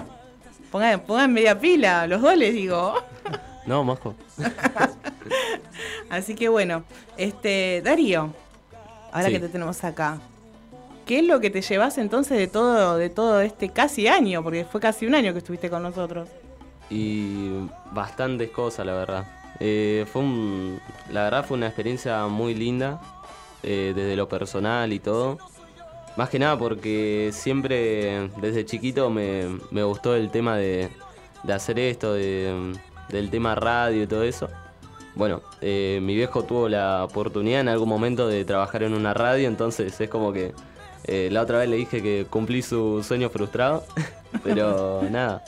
[0.71, 2.95] pongan, pongan media pila, los dos les digo.
[3.65, 4.15] No, majo.
[6.09, 6.85] Así que bueno,
[7.17, 8.33] este, Darío,
[9.11, 10.19] ahora que te tenemos acá.
[11.05, 14.43] ¿Qué es lo que te llevas entonces de todo, de todo este casi año?
[14.43, 16.27] Porque fue casi un año que estuviste con nosotros.
[16.89, 17.49] Y
[17.91, 19.25] bastantes cosas, la verdad.
[19.59, 22.99] Eh, fue un, la verdad fue una experiencia muy linda,
[23.63, 25.37] eh, desde lo personal y todo.
[26.17, 30.89] Más que nada porque siempre, desde chiquito, me, me gustó el tema de,
[31.43, 32.73] de hacer esto, de,
[33.09, 34.49] del tema radio y todo eso.
[35.17, 39.47] Bueno, eh, mi viejo tuvo la oportunidad en algún momento de trabajar en una radio,
[39.47, 40.53] entonces es como que
[41.05, 43.83] eh, la otra vez le dije que cumplí su sueño frustrado,
[44.43, 45.43] pero nada,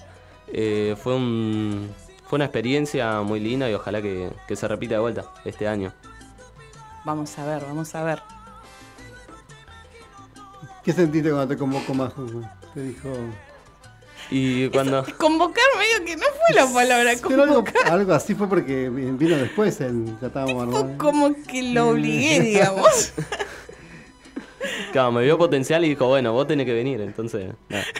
[0.47, 1.87] eh, fue, un,
[2.25, 5.93] fue una experiencia muy linda y ojalá que, que se repita de vuelta este año.
[7.05, 8.23] Vamos a ver, vamos a ver.
[10.83, 12.11] ¿Qué sentiste cuando te convocó más?
[12.73, 13.09] Te dijo.
[14.31, 14.99] Y cuando.
[14.99, 17.91] Eso, convocar medio que no fue la palabra Pero algo, convocar.
[17.91, 20.97] algo así fue porque vino después el ya estábamos armados.
[20.97, 23.13] Como que lo obligué, digamos.
[24.91, 27.51] Claro, me vio potencial y dijo, bueno, vos tenés que venir, entonces.
[27.69, 27.83] nada.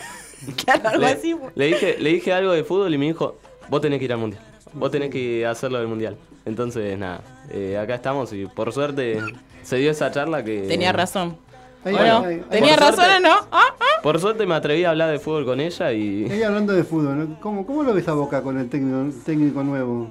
[0.64, 1.34] Claro, algo Le, así.
[1.34, 1.52] fue.
[1.54, 3.38] le dije, le dije algo de fútbol y me dijo,
[3.68, 4.42] vos tenés que ir al mundial.
[4.74, 6.16] Vos tenés que hacerlo del mundial.
[6.46, 9.20] Entonces, nada, eh, acá estamos y por suerte
[9.64, 10.62] se dio esa charla que.
[10.62, 11.38] Tenía razón.
[11.86, 12.44] Ahí, Bueno, ahí, ahí.
[12.50, 13.36] ¿tenía Por razón suerte- o no?
[13.52, 13.64] ¿Ah?
[14.04, 16.26] Por suerte me atreví a hablar de fútbol con ella y.
[16.30, 17.40] Ella hablando de fútbol, ¿no?
[17.40, 20.10] ¿Cómo, ¿cómo lo ves a Boca con el técnico, técnico nuevo?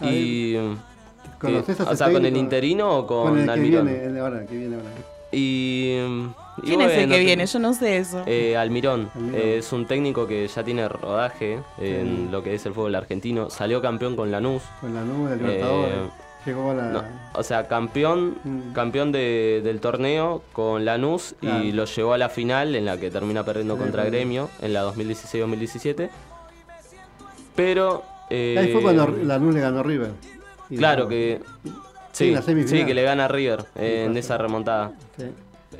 [0.00, 0.56] A y
[1.40, 3.86] ¿Conoces eh, a ese o sea, ¿con el interino o con, con el que Almirón?
[3.86, 4.88] viene, el ahora, que viene ahora.
[5.30, 5.96] Y,
[6.62, 7.46] y ¿Quién es el que viene?
[7.46, 8.22] Yo no sé eso.
[8.26, 9.34] Eh, Almirón, Almirón.
[9.40, 12.28] Eh, es un técnico que ya tiene rodaje en Sí.
[12.30, 13.50] lo que es el fútbol argentino.
[13.50, 14.62] Salió campeón con Lanús.
[14.80, 15.92] Con la nube del Libertadores.
[15.94, 16.10] Eh,
[16.46, 16.82] Llegó a la.
[16.90, 17.02] No,
[17.34, 18.72] o sea, campeón, Mm.
[18.72, 21.64] campeón de- del torneo con Lanús Claro.
[21.64, 24.04] y lo llevó a la final en la que termina perdiendo Sí, contra.
[24.04, 26.10] Gremio en la 2016-2017.
[27.56, 28.02] Pero...
[28.30, 30.10] eh, Ahí fue cuando la nube le ganó a River.
[30.70, 31.40] Y Claro que...
[32.12, 32.80] Sí, en Sí, la semifinal.
[32.80, 34.92] sí, que le gana a River eh, en esa remontada.
[35.16, 35.24] sí.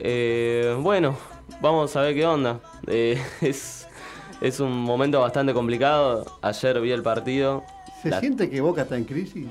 [0.01, 1.17] Eh, bueno,
[1.61, 2.59] vamos a ver qué onda.
[2.89, 3.87] Eh, es,
[4.41, 6.25] es un momento bastante complicado.
[6.43, 7.63] Ayer vi el partido.
[8.03, 9.47] ¿Se La- siente que Boca está en crisis?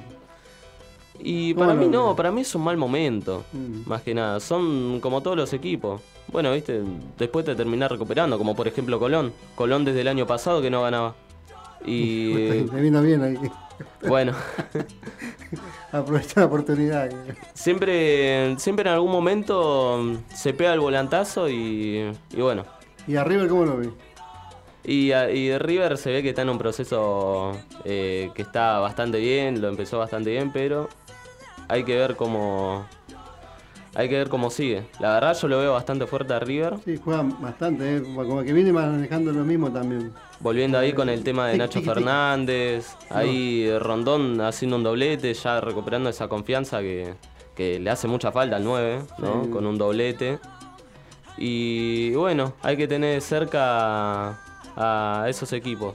[1.26, 3.44] Y ¿Cómo para mí no, para mí es un mal momento.
[3.54, 3.88] Mm.
[3.90, 4.40] Más que nada.
[4.40, 6.02] Son como todos los equipos.
[6.28, 6.82] Bueno, viste,
[7.18, 8.38] después te terminás recuperando.
[8.38, 9.32] Como por ejemplo Colón.
[9.56, 11.16] Colón desde el año pasado que no ganaba.
[11.86, 12.34] Y
[12.74, 13.38] Me vino bien ahí.
[14.08, 14.34] bueno,
[15.92, 17.10] Aprovechar la oportunidad.
[17.54, 22.66] siempre, siempre en algún momento se pega el volantazo y, y bueno.
[23.08, 23.90] ¿Y a River cómo lo ves?
[24.86, 27.52] Y, a- y River se ve que está en un proceso
[27.86, 30.90] eh, que está bastante bien, lo empezó bastante bien, pero
[31.68, 32.86] hay que ver cómo
[33.96, 34.88] hay que ver cómo sigue.
[35.00, 38.02] La verdad yo lo veo bastante fuerte a River, Sí, juega bastante, ¿eh?
[38.04, 40.12] como que viene manejando lo mismo también.
[40.40, 41.80] volviendo ahí con el tema de Nacho.
[41.82, 47.14] Fernández, ahí Rondón haciendo un doblete, ya recuperando esa confianza que,
[47.56, 49.44] que le hace mucha falta al 9, ¿no?
[49.44, 49.50] Sí.
[49.52, 50.40] Con un doblete.
[51.38, 54.40] Y bueno, hay que tener cerca
[54.76, 55.94] a esos equipos.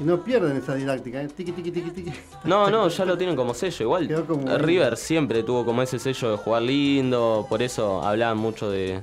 [0.00, 1.28] Y no pierden esa didáctica, ¿eh?
[1.28, 2.12] Tiki, tiki, tiki, tiki.
[2.44, 3.84] No, no, ya lo tienen como sello.
[3.84, 8.70] Igual como- River siempre tuvo como ese sello de jugar lindo, por eso hablaban mucho
[8.70, 9.02] de,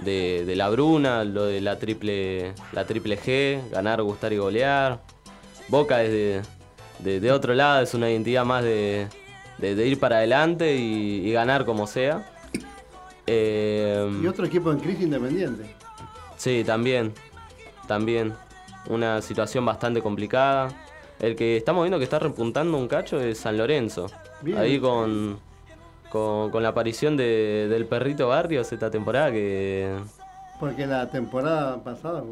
[0.00, 5.00] de, de la Bruna, lo de la triple, la triple G, ganar, gustar y golear.
[5.68, 6.42] Boca es
[6.98, 9.06] de, otro lado, es una identidad más de,
[9.62, 12.28] ir para adelante y, y ganar como sea.
[13.26, 15.64] Eh, Y otro equipo en crisis independiente.
[16.36, 17.12] Sí, también.
[17.86, 18.34] También.
[18.88, 20.68] Una situación bastante complicada.
[21.20, 24.06] El que estamos viendo que está repuntando un cacho es San Lorenzo.
[24.42, 24.58] Bien.
[24.58, 25.38] Ahí con,
[26.10, 29.96] con, con la aparición de- del perrito Barrios esta temporada que...
[30.60, 32.22] Porque la temporada pasada,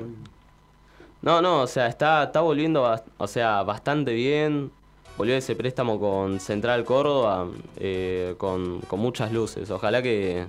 [1.22, 4.70] No, no, o sea, está, está volviendo o sea, bastante bien.
[5.16, 7.46] Volvió ese préstamo con Central Córdoba
[7.78, 9.70] eh, con, con muchas luces.
[9.70, 10.46] Ojalá que,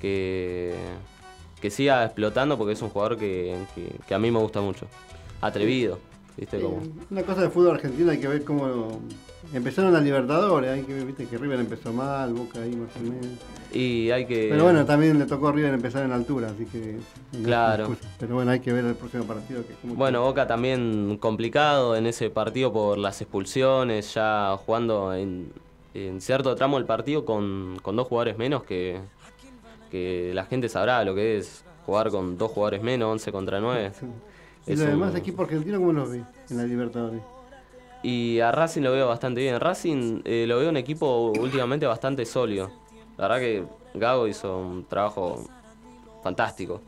[0.00, 0.74] que,
[1.62, 4.86] que siga explotando porque es un jugador que, que- que a mí me gusta mucho.
[5.40, 5.98] Atrevido,
[6.36, 6.60] ¿viste?
[7.10, 9.00] Una cosa de fútbol argentino hay que ver cómo
[9.54, 13.00] empezaron las Libertadores, hay que ver, viste que River empezó mal, Boca ahí más o
[13.00, 13.26] menos.
[13.72, 14.48] y hay que...
[14.50, 16.98] Pero bueno, también le tocó a River empezar en altura, así que...
[17.44, 17.96] Claro.
[18.18, 19.62] Pero bueno, hay que ver el próximo partido.
[19.66, 25.52] Que Bueno, Boca también complicado en ese partido por las expulsiones, ya jugando en,
[25.94, 29.00] en cierto tramo del partido con, con dos jugadores menos que,
[29.92, 33.92] que la gente sabrá lo que es jugar con dos jugadores menos, 11 contra 9.
[34.66, 37.20] ¿Y los demás equipos argentinos cómo los ve en la Libertadores?
[38.02, 39.60] Y a Racing lo veo bastante bien.
[39.60, 42.70] Racing eh, lo veo un equipo últimamente bastante sólido.
[43.18, 43.64] La verdad que
[43.94, 45.44] Gago hizo un trabajo
[46.22, 46.80] fantástico.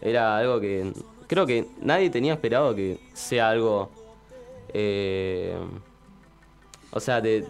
[0.00, 0.92] Era algo que
[1.28, 3.90] creo que nadie tenía esperado que sea algo...
[4.74, 5.54] eh,
[6.90, 7.46] o sea, de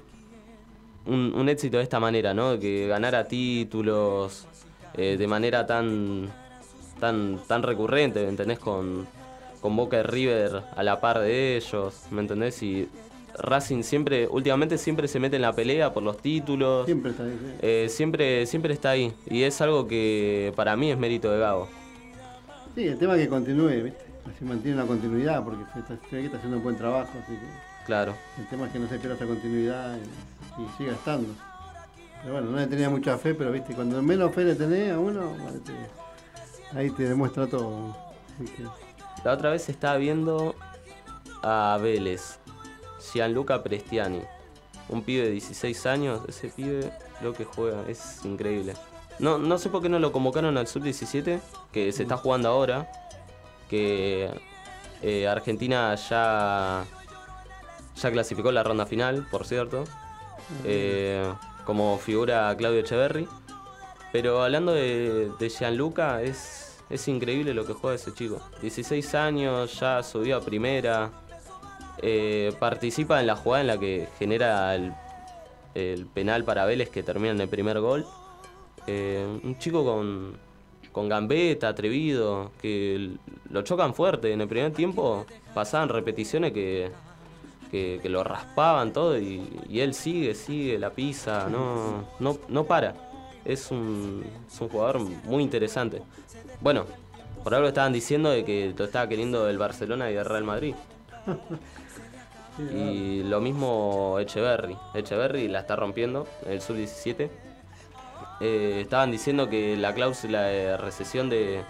[1.06, 2.58] un, un éxito de esta manera, ¿no?
[2.58, 4.46] Que ganara títulos
[4.94, 6.28] eh, de manera tan,
[6.98, 8.58] tan, tan recurrente, ¿me entendés?
[8.58, 9.06] Con,
[9.60, 12.62] con Boca y River a la par de ellos, ¿me entendés?
[12.62, 12.88] Y
[13.38, 16.86] Racing siempre, últimamente siempre se mete en la pelea por los títulos.
[16.86, 17.54] Siempre está ahí, sí.
[17.62, 19.12] Eh, siempre, siempre está ahí.
[19.28, 21.68] Y es algo que para mí es mérito de Gago.
[22.74, 24.04] Sí, el tema es que continúe, ¿viste?
[24.26, 28.14] Así mantiene la continuidad, porque se, está, se haciendo un buen trabajo, así que Claro.
[28.38, 31.28] el tema es que no se pierda esa continuidad y, y siga estando.
[32.22, 34.98] Pero bueno, no le tenía mucha fe, pero viste, cuando menos fe le tenés a
[34.98, 37.96] uno, te- ahí te demuestra todo.
[39.24, 40.54] La otra vez estaba viendo
[41.42, 42.38] a Vélez,
[43.12, 44.20] Gianluca Prestiani,
[44.88, 46.92] un pibe de 16 años, ese pibe
[47.22, 48.74] lo que juega es increíble.
[49.18, 51.40] No, no sé por qué no lo convocaron al sub-17,
[51.72, 52.90] que se está jugando ahora,
[53.68, 54.30] que
[55.02, 56.84] eh, Argentina ya,
[57.96, 59.84] ya clasificó la ronda final, por cierto,
[60.64, 61.30] eh,
[61.64, 63.28] como figura Claudio Echeverry.
[64.12, 68.40] Pero hablando de, de Gianluca, es, es increíble lo que juega ese chico.
[68.60, 71.10] 16 años, ya subió a primera,
[72.02, 74.92] eh, participa en la jugada en la que genera el,
[75.74, 78.06] el penal para Vélez que termina en el primer gol.
[78.86, 80.36] Eh, un chico con,
[80.92, 83.12] con gambeta, atrevido, que
[83.50, 84.32] lo chocan fuerte.
[84.32, 86.90] En el primer tiempo pasaban repeticiones que,
[87.70, 92.64] que, que lo raspaban todo y, y él sigue, sigue, la pisa, no, no, no
[92.64, 92.94] para.
[93.44, 96.02] Es un, es un jugador muy interesante.
[96.60, 96.84] Bueno,
[97.42, 100.74] por algo estaban diciendo de que lo estaba queriendo el Barcelona y el Real Madrid.
[102.58, 104.76] Y lo mismo Echeverry.
[104.92, 107.30] Echeverry la está rompiendo en el sub-17.
[108.40, 111.62] Eh, estaban diciendo que la cláusula de recesión de.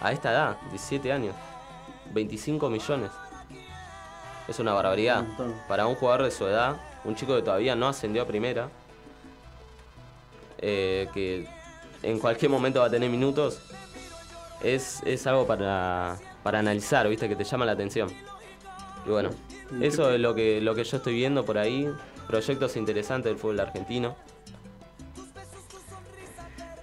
[0.00, 1.34] a esta edad, 17 años,
[2.12, 3.10] 25 millones.
[4.50, 5.24] Es una barbaridad.
[5.38, 5.54] Un.
[5.68, 8.68] Para un jugador de su edad, un chico que todavía no ascendió a primera,
[10.58, 11.46] eh, que
[12.02, 13.60] en cualquier momento va a tener minutos,
[14.60, 17.28] es, es algo para, para analizar, ¿viste?
[17.28, 18.10] Que te llama la atención.
[19.06, 19.30] Y bueno,
[19.80, 21.88] eso es lo que, lo que yo estoy viendo por ahí.
[22.26, 24.16] Proyectos interesantes del fútbol argentino.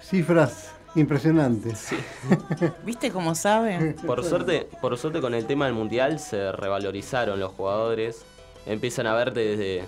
[0.01, 1.89] Cifras impresionantes.
[2.85, 3.95] ¿Viste cómo sabe?
[4.05, 8.23] Por suerte, por suerte con el tema del mundial se revalorizaron los jugadores.
[8.65, 9.83] Empiezan a verte desde,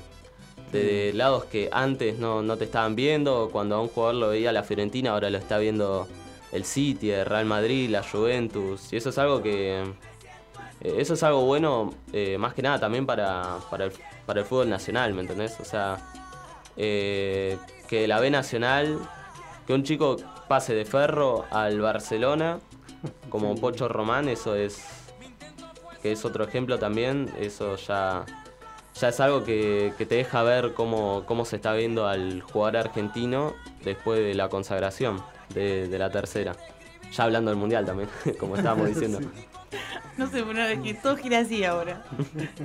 [0.72, 3.50] desde lados que antes no, no te estaban viendo.
[3.52, 6.08] Cuando a un jugador lo veía la Fiorentina, ahora lo está viendo
[6.52, 8.94] el City, el Real Madrid, la Juventus.
[8.94, 9.82] Y eso es algo que.
[10.82, 13.92] eh, Eso es algo bueno, eh, más que nada también para, para, el,
[14.26, 15.60] para el fútbol nacional, ¿me entendés?
[15.60, 15.98] O sea,
[16.78, 17.58] eh,
[17.88, 18.98] que la B Nacional,
[19.68, 20.18] que un chico
[20.50, 22.60] pase de Ferro al Barcelona,
[23.30, 24.84] como Pocho Román, eso es,
[26.02, 28.26] que es otro ejemplo también, eso ya,
[29.00, 32.78] ya es algo que, que te deja ver cómo, cómo se está viendo al jugador
[32.78, 35.24] argentino después de la consagración
[35.54, 36.56] de, de la tercera.
[37.12, 39.20] Ya hablando del Mundial también, como estábamos diciendo.
[40.18, 42.04] No sé, pero es que todo gira así ahora.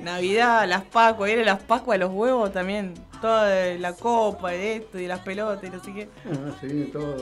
[0.03, 2.95] Navidad, las Pascuas, viene las Pascuas, los huevos también.
[3.21, 6.09] Toda la copa, y esto, y las pelotas, y no sé qué.
[6.27, 7.17] Ah, se viene todo.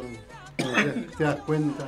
[1.19, 1.85] Te, das- cuenta.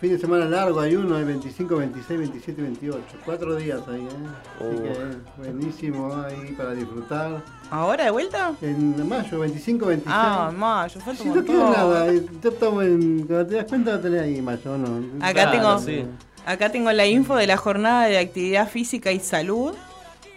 [0.00, 3.02] Fin de semana largo hay uno, hay 25, 26, 27 y 28.
[3.24, 4.60] Cuatro días ahí, ¿eh?
[4.60, 7.42] Así que buenísimo ahí para disfrutar.
[7.70, 8.52] ¿Ahora de vuelta?
[8.60, 10.14] En mayo, 25, 26.
[10.14, 13.64] Ah, mayo, falta Si un no queda nada, eh, ya estamos en, cuando te das
[13.66, 15.24] cuenta lo tenés ahí mayo, ¿no?
[15.24, 16.04] Acá tengo, sí.
[16.44, 19.72] acá tengo la info de la jornada de actividad física y salud,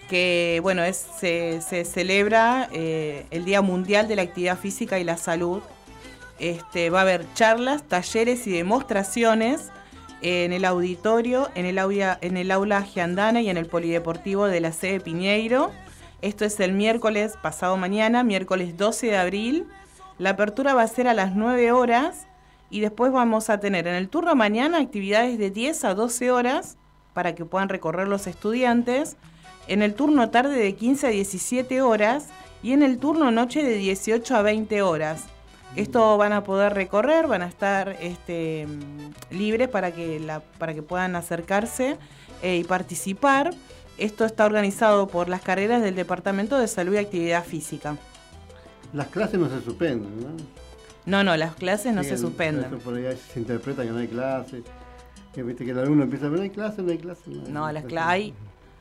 [0.08, 5.04] que bueno, es, se, se celebra eh, el Día Mundial de la Actividad Física y
[5.04, 5.62] la Salud.
[6.40, 9.72] Este, va a haber charlas, talleres y demostraciones
[10.22, 11.78] en el auditorio, en el,
[12.52, 15.72] aula, Giandana y en el polideportivo de la sede Piñeiro.
[16.22, 19.68] Esto es el miércoles pasado mañana, miércoles 12 de abril.
[20.18, 22.26] La apertura va a ser a las 9 horas
[22.70, 26.78] Y después vamos a tener en el turno mañana actividades de 10 a 12 horas
[27.14, 29.16] para que puedan recorrer los estudiantes.
[29.68, 32.28] En el turno tarde de 15 a 17 horas
[32.62, 35.26] y en el turno noche de 18 a 20 horas.
[35.76, 38.68] Esto van a poder recorrer, van a estar este,
[39.30, 41.98] libres para que, la, para que puedan acercarse
[42.42, 43.52] eh, y participar.
[43.98, 47.98] Esto está organizado por las carreras del Departamento de Salud y Actividad Física.
[48.94, 50.30] Las clases no se suspenden, ¿no?
[51.06, 52.66] No, no, las clases no Sí, se suspenden.
[52.66, 54.64] Eso por ahí se interpreta que no hay clase.
[55.34, 57.22] Que viste que el alumno empieza, pero no hay clase, no hay clase.
[57.28, 58.34] No, las clases hay.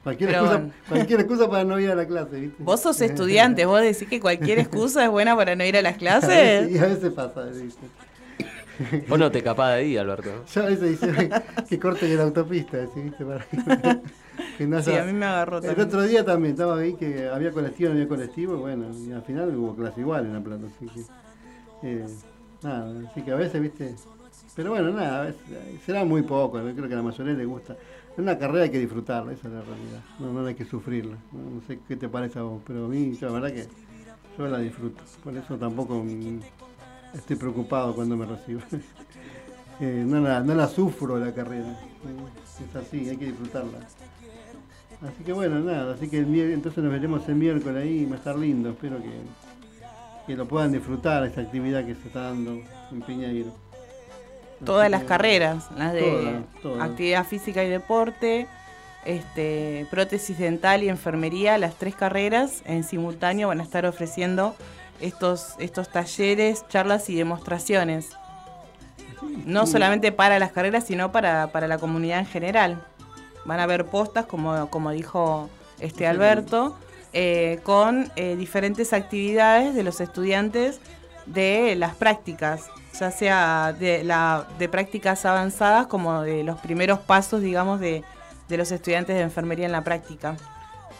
[0.06, 2.62] Cualquier, pero- excusa, cualquier excusa para no ir a la clase, ¿viste?
[2.62, 5.94] Vos sos estudiante, vos decís que cualquier excusa es buena para no ir a las
[5.94, 6.80] Sí, clases.
[6.80, 7.86] a veces pasa, ¿viste?
[9.08, 10.30] Vos no te capás de ahí, Alberto.
[10.54, 11.30] Yo a veces dice
[11.68, 13.00] que corten en la autopista, ¿sí?
[13.00, 13.24] ¿viste?
[13.24, 13.44] Para
[14.58, 15.86] que no Sí, haya- a mí me agarró El también.
[15.88, 19.22] otro día también estaba ahí que había colectivo, no había colectivo, y bueno, y al
[19.22, 21.00] final hubo clase igual en La Plata, así que.
[21.82, 22.06] eh,
[22.62, 23.94] nada, así que a veces, ¿viste?
[24.54, 27.32] Pero bueno, nada, a veces, eh, será muy poco, yo creo que a la mayoría
[27.34, 27.76] le gusta.
[28.16, 30.00] Es una carrera hay que disfrutarla, esa es la realidad.
[30.18, 31.18] No, no hay que sufrirla.
[31.32, 33.66] No, sé qué te parece a vos, pero a mí, la verdad que
[34.38, 35.02] yo la disfruto.
[35.22, 36.40] Por eso tampoco mm,
[37.12, 38.60] estoy preocupado cuando me recibo.
[39.78, 41.78] Eh, no, la, no la sufro la carrera.
[42.66, 43.80] Es así, hay que disfrutarla.
[45.02, 48.38] Así que bueno, nada, así que entonces nos veremos el miércoles ahí, va a estar
[48.38, 49.10] lindo, espero que,
[50.26, 52.58] que lo puedan disfrutar esta actividad que se está dando
[52.90, 53.65] en Piñeiro.
[54.64, 56.40] Todas las carreras, las de
[56.80, 58.46] actividad física y deporte,
[59.04, 64.56] este, prótesis dental y enfermería, las tres carreras en simultáneo van a estar ofreciendo
[65.00, 68.10] estos, estos talleres, charlas y demostraciones.
[69.44, 72.82] No solamente para las carreras, sino para, para la comunidad en general.
[73.44, 75.48] Van a haber postas, como, como dijo
[75.80, 76.76] este Alberto,
[77.12, 80.80] eh, con eh, diferentes actividades de los estudiantes
[81.26, 82.66] de las prácticas,
[82.98, 88.04] ya sea de, la, de prácticas avanzadas como de los primeros pasos, digamos, de,
[88.48, 90.36] de los estudiantes de enfermería en la práctica.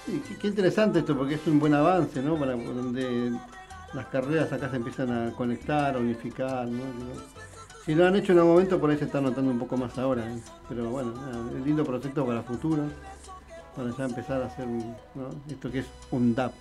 [0.05, 2.37] Sí, qué, interesante esto, porque es un buen avance, ¿no?
[2.37, 3.33] Para donde
[3.93, 6.83] las carreras acá se empiezan a conectar, a unificar, ¿no?
[7.85, 9.97] Si lo han hecho en algún momento, por ahí se está notando un poco más
[9.97, 10.27] ahora.
[10.27, 10.41] ¿eh?
[10.68, 11.14] Pero bueno,
[11.57, 12.83] es lindo proyecto para futuro,
[13.77, 15.31] para ya empezar a hacer ¿no?
[15.49, 16.53] esto que es UNDAP.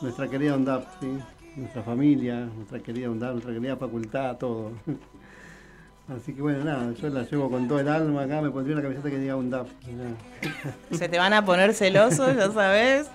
[0.00, 1.18] Nuestra querida UNDAP, ¿sí?
[1.58, 4.72] Nuestra familia, nuestra querida UNDAP, nuestra querida facultad, todo.
[6.08, 8.82] Así que bueno, nada, yo la llevo con todo el alma acá, me pondría una
[8.82, 9.68] camiseta que diga UNDAP.
[10.92, 13.08] Se te van a poner celosos, ya sabes.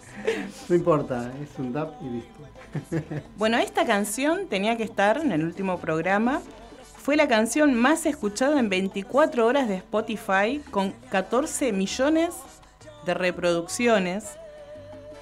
[0.69, 2.43] No importa, es UNDAP y listo.
[3.37, 6.41] Bueno, esta canción tenía que estar en el último programa.
[6.97, 12.35] Fue la canción más escuchada en 24 horas de Spotify con 14 millones
[13.05, 14.37] de reproducciones.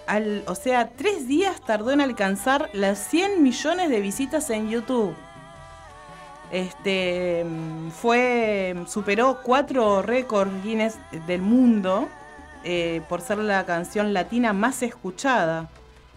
[0.07, 5.15] Al- o sea, tres días tardó en alcanzar las 100 millones de visitas en YouTube.
[6.51, 7.45] Este
[8.01, 10.97] fue superó cuatro récords Guinness
[11.27, 12.09] del mundo
[12.63, 15.69] eh, por ser la canción latina más escuchada.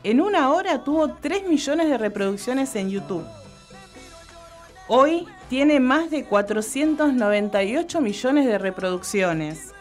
[0.02, 3.24] En una hora tuvo 3 millones de reproducciones en YouTube.
[4.88, 9.73] Hoy tiene más de 498 millones de reproducciones.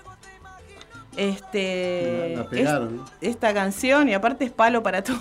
[1.17, 3.03] Este, La- la pegaron.
[3.21, 5.19] es- esta canción, y aparte es palo para todo.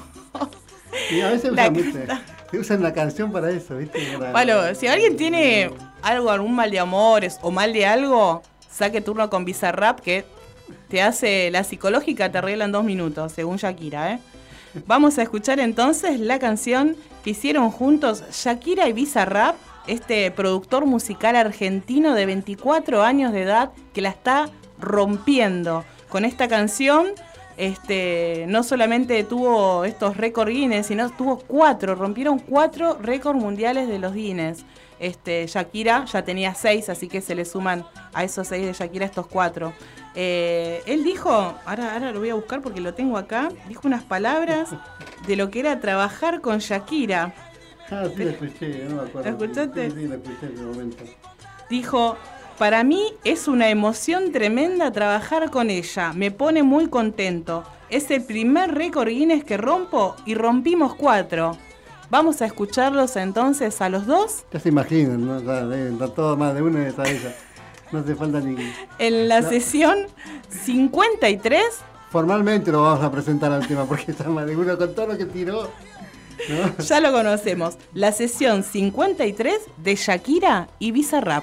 [1.10, 2.22] Y a veces La usan.
[2.50, 3.98] Se usan la canción para eso, ¿viste?
[4.18, 5.70] Para- Palo, si alguien tiene
[6.02, 10.24] algo, algún mal de amores o mal de algo, saque turno con Bizarrap que
[10.88, 14.18] te hace la psicológica, te arregla en dos minutos, según Shakira, ¿eh?
[14.86, 19.54] Vamos a escuchar entonces la canción que hicieron juntos Shakira y Bizarrap,
[19.86, 24.48] este productor musical argentino de 24 años de edad que la está
[24.82, 27.06] rompiendo con esta canción.
[27.56, 33.98] Este, no solamente tuvo estos récord Guinness, sino tuvo cuatro, rompieron cuatro récords mundiales de
[33.98, 34.64] los Guinness.
[34.98, 39.04] Este, Shakira ya tenía seis, así que se le suman a esos seis de Shakira
[39.04, 39.72] estos cuatro.
[40.14, 44.04] Eh, él dijo, ahora, ahora lo voy a buscar porque lo tengo acá, dijo unas
[44.04, 44.70] palabras
[45.26, 47.34] de lo que era trabajar con Shakira.
[47.90, 49.22] Ah, sí, la escuché, no me acuerdo.
[49.22, 49.90] ¿La escuchaste?
[49.90, 51.04] Sí, sí, la escuché en ese momento.
[51.68, 52.16] Dijo,
[52.62, 57.64] para mí es una emoción tremenda trabajar con ella, me pone muy contento.
[57.90, 61.58] Es el primer récord Guinness que rompo y rompimos cuatro.
[62.08, 65.40] Vamos a escucharlos entonces a los dos Ya se imaginan, ¿no?
[65.40, 67.34] Deben estar todos más de una de esas ella.
[67.90, 68.54] No hace falta ni.
[69.00, 70.06] en la sesión
[70.48, 71.64] 53
[72.12, 75.18] Formalmente lo vamos a presentar al tema porque está más de uno con todo lo
[75.18, 75.68] que tiró.
[76.48, 76.84] ¿no?
[76.84, 77.76] Ya lo conocemos.
[77.92, 81.42] La sesión 53 de Shakira y Bizarrap.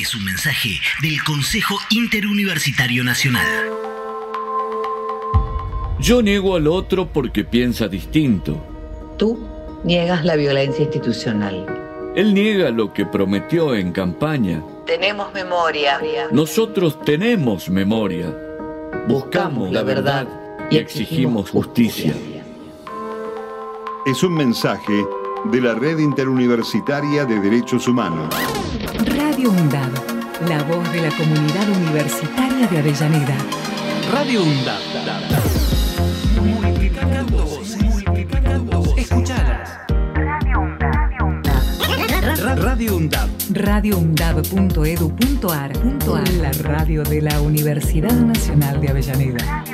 [0.00, 0.70] Es un mensaje
[1.02, 3.46] del Consejo Interuniversitario Nacional.
[6.00, 8.64] Yo niego al otro porque piensa distinto.
[9.18, 9.46] Tú
[9.84, 11.66] niegas la violencia institucional.
[12.16, 14.62] Él niega lo que prometió en campaña.
[14.90, 16.00] Tenemos memoria.
[16.32, 18.26] Nosotros tenemos memoria.
[19.06, 20.26] Buscamos la verdad
[20.68, 22.12] y exigimos justicia.
[24.04, 25.06] Es un mensaje
[25.44, 28.34] de la Red Interuniversitaria de Derechos Humanos.
[29.06, 29.92] Radio UNDAB,
[30.48, 33.36] la voz de la comunidad universitaria de Avellaneda.
[34.12, 34.80] Radio UNDAB.
[36.42, 39.04] Multiplicando voces, multiplicando voces.
[39.08, 39.89] Escuchalas.
[42.80, 43.28] Ra- Radio UNDAB.
[43.50, 45.72] radioundab.edu.ar
[46.40, 49.64] La radio de la Universidad Nacional de Avellaneda.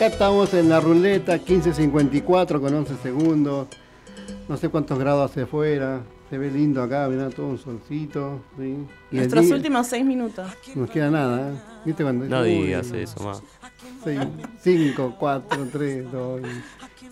[0.00, 3.68] Acá estamos en la ruleta 1554 con 11 segundos.
[4.48, 6.00] No sé cuántos grados hace afuera.
[6.30, 8.40] Se ve lindo acá, mirá, todo un solcito.
[8.58, 8.78] ¿sí?
[9.12, 10.48] Y Nuestros día- últimos seis minutos.
[10.74, 11.54] No nos queda nada, ¿eh?
[11.84, 12.96] ¿Viste cuando No digas no.
[12.96, 13.42] eso, más.
[14.62, 16.40] 5, 4, 3, 2.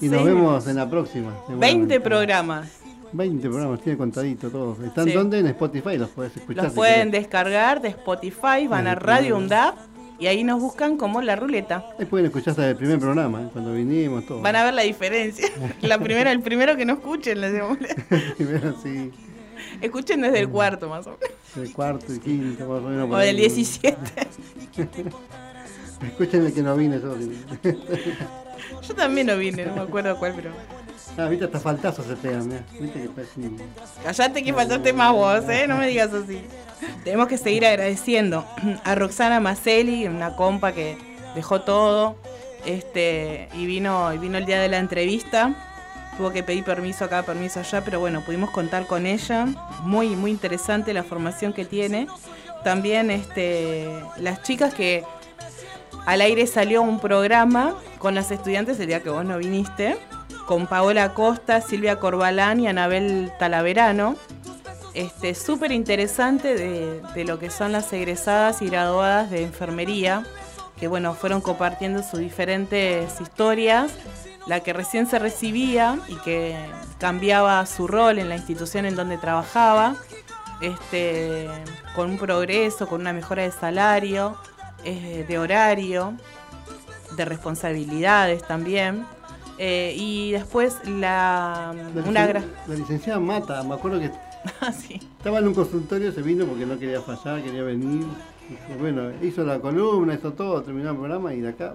[0.00, 1.28] Y nos vemos en la próxima.
[1.30, 2.00] 20 seguramente.
[2.00, 2.72] programas.
[3.12, 4.78] 20 programas, tiene contadito todos.
[4.80, 5.12] ¿Están Sí.
[5.12, 5.40] dónde?
[5.40, 6.64] En Spotify, los puedes escuchar.
[6.64, 7.22] Los si pueden querés.
[7.24, 9.76] descargar de Spotify, van a Radio UNDAP
[10.18, 11.84] y ahí nos buscan como La Ruleta.
[11.98, 13.48] Ahí pueden escuchar hasta el primer programa, ¿eh?
[13.52, 14.40] cuando vinimos, todo.
[14.40, 15.48] Van a ver la diferencia.
[15.80, 17.78] La primera, el primero que no escuchen, les decimos.
[18.36, 19.12] Primero sí,
[19.80, 21.30] Escuchen desde el cuarto más o menos.
[21.56, 23.10] el cuarto y quinto, más o menos.
[23.10, 23.42] O del ahí.
[23.42, 23.96] 17.
[26.02, 27.16] Escuchen el que no vine yo.
[28.82, 30.50] Yo también no vine, no me acuerdo cuál, pero.
[31.18, 32.62] Ah, viste, hasta faltazos se pegan, mirá.
[32.80, 33.60] Viste que parece un-
[34.04, 35.66] Callate que faltaste más vos, ¿eh?
[35.68, 36.40] No me digas así.
[37.04, 38.44] Tenemos que seguir agradeciendo
[38.84, 40.96] a Roxana Macelli, una compa que
[41.34, 42.16] dejó todo.
[42.66, 45.54] Este, y vino, y vino el día de la entrevista.
[46.16, 49.46] Tuvo que pedir permiso acá, permiso allá, pero bueno, pudimos contar con ella.
[49.82, 52.08] Muy, muy interesante la formación que tiene.
[52.64, 55.04] También este, las chicas que
[56.06, 59.96] al aire salió un programa con las estudiantes el día que vos no viniste,
[60.48, 64.16] con Paola Costa, Silvia Corbalán y Anabel Talaverano.
[64.94, 70.24] Este, súper interesante de, de lo que son las egresadas y graduadas de enfermería,
[70.80, 73.92] que bueno, fueron compartiendo sus diferentes historias,
[74.46, 76.56] la que recién se recibía y que
[76.98, 79.96] cambiaba su rol en la institución en donde trabajaba,
[80.62, 81.46] este,
[81.94, 84.38] con un progreso, con una mejora de salario,
[84.84, 86.14] eh, de horario,
[87.16, 89.04] de responsabilidades también.
[89.58, 94.10] Eh, y después la, La, una gra- la licenciada Mata, me acuerdo que
[94.60, 95.00] Ah, sí.
[95.18, 98.04] estaba en un consultorio, se vino porque no quería fallar, quería venir.
[98.70, 101.74] Y bueno, hizo la columna, hizo todo, terminó el programa y de acá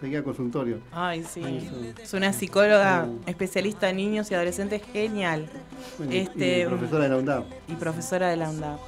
[0.00, 0.78] seguía consultorio.
[0.92, 1.42] Ay, sí.
[2.02, 5.48] Es una psicóloga especialista en niños y adolescentes genial.
[5.98, 7.44] Bueno, Este, y profesora de la UNDAP.
[7.68, 8.80] y profesora de la UNDAP.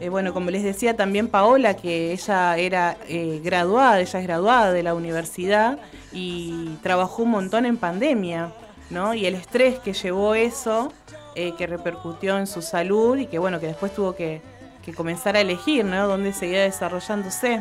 [0.00, 4.72] Eh, bueno, como les decía también Paola, que ella era eh, graduada, ella es graduada
[4.72, 5.78] de la universidad
[6.10, 8.50] y trabajó un montón en pandemia,
[8.88, 9.12] ¿no?
[9.12, 10.90] Y el estrés que llevó eso,
[11.34, 14.40] eh, que repercutió en su salud y que bueno, que después tuvo que,
[14.82, 16.08] que comenzar a elegir, ¿no?
[16.08, 17.60] Dónde seguía desarrollándose.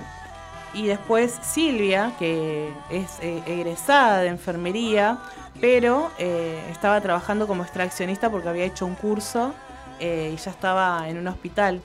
[0.73, 5.17] Y después Silvia, que es egresada de enfermería,
[5.59, 6.11] pero
[6.71, 9.51] estaba trabajando como extraccionista porque había hecho un curso
[9.99, 11.81] y ya estaba en un hospital.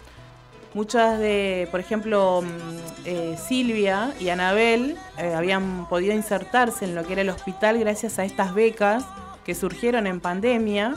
[0.74, 7.04] Muchas de, por ejemplo, mm, eh, Silvia y Anabel eh, habían podido insertarse en lo
[7.04, 9.04] que era el hospital gracias a estas becas
[9.44, 10.96] que surgieron en pandemia,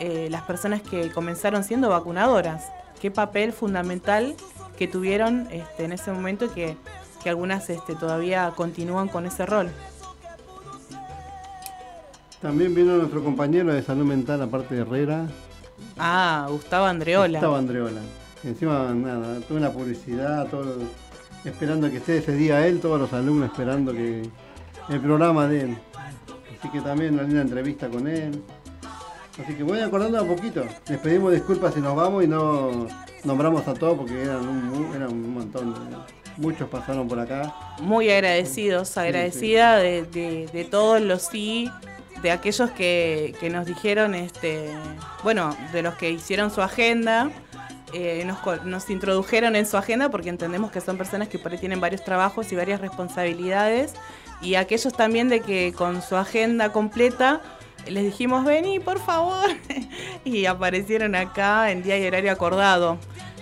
[0.00, 2.64] eh, las personas que comenzaron siendo vacunadoras.
[3.00, 4.34] Qué papel fundamental
[4.76, 6.76] que tuvieron este, en ese momento y que,
[7.22, 9.70] que algunas este, todavía continúan con ese rol.
[12.40, 15.28] También vino nuestro compañero de salud mental, aparte de Herrera,
[15.98, 17.38] Ah, Gustavo Andreola.
[17.38, 18.00] Gustavo Andreola.
[18.44, 20.78] Encima, nada, tuve una publicidad, todo,
[21.44, 24.22] esperando que esté ese día él, todos los alumnos esperando que
[24.88, 25.78] el programa de él.
[26.58, 28.42] Así que también una linda entrevista con él.
[29.42, 30.62] Así que voy acordando a poquito.
[30.88, 32.86] Les pedimos disculpas si nos vamos y no
[33.24, 35.74] nombramos a todos porque eran un, eran un montón.
[36.36, 37.54] Muchos pasaron por acá.
[37.80, 41.70] muy agradecidos, agradecida De, de- de todos los sí,
[42.22, 44.70] de aquellos que, que nos dijeron, este,
[45.22, 47.30] bueno, de los que hicieron su agenda,
[47.92, 51.58] eh, nos, nos introdujeron en su agenda porque entendemos que son personas que por ahí
[51.58, 53.94] tienen varios trabajos y varias responsabilidades,
[54.40, 57.40] y aquellos también de que con su agenda completa
[57.86, 59.50] les dijimos, vení, por favor,
[60.24, 62.98] y aparecieron acá en día y horario acordado.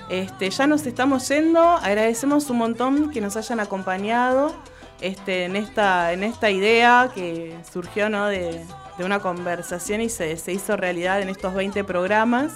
[0.08, 4.52] Este, ya nos estamos yendo, agradecemos un montón que nos hayan acompañado
[5.00, 8.26] este, en, esta, en esta idea que surgió ¿no?
[8.26, 8.64] de,
[8.98, 12.52] de una conversación y se, se hizo realidad en estos 20 programas.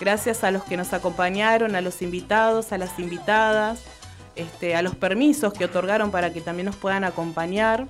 [0.00, 3.82] Gracias a los que nos acompañaron, a los invitados, a las invitadas,
[4.36, 7.86] este, a los permisos que otorgaron para que también nos puedan acompañar,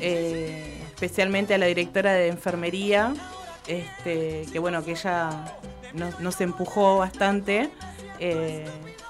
[0.00, 3.12] eh, especialmente a la directora de enfermería,
[3.66, 5.30] este, que bueno, que ella
[6.20, 7.70] nos, empujó bastante.
[8.20, 8.64] Eh,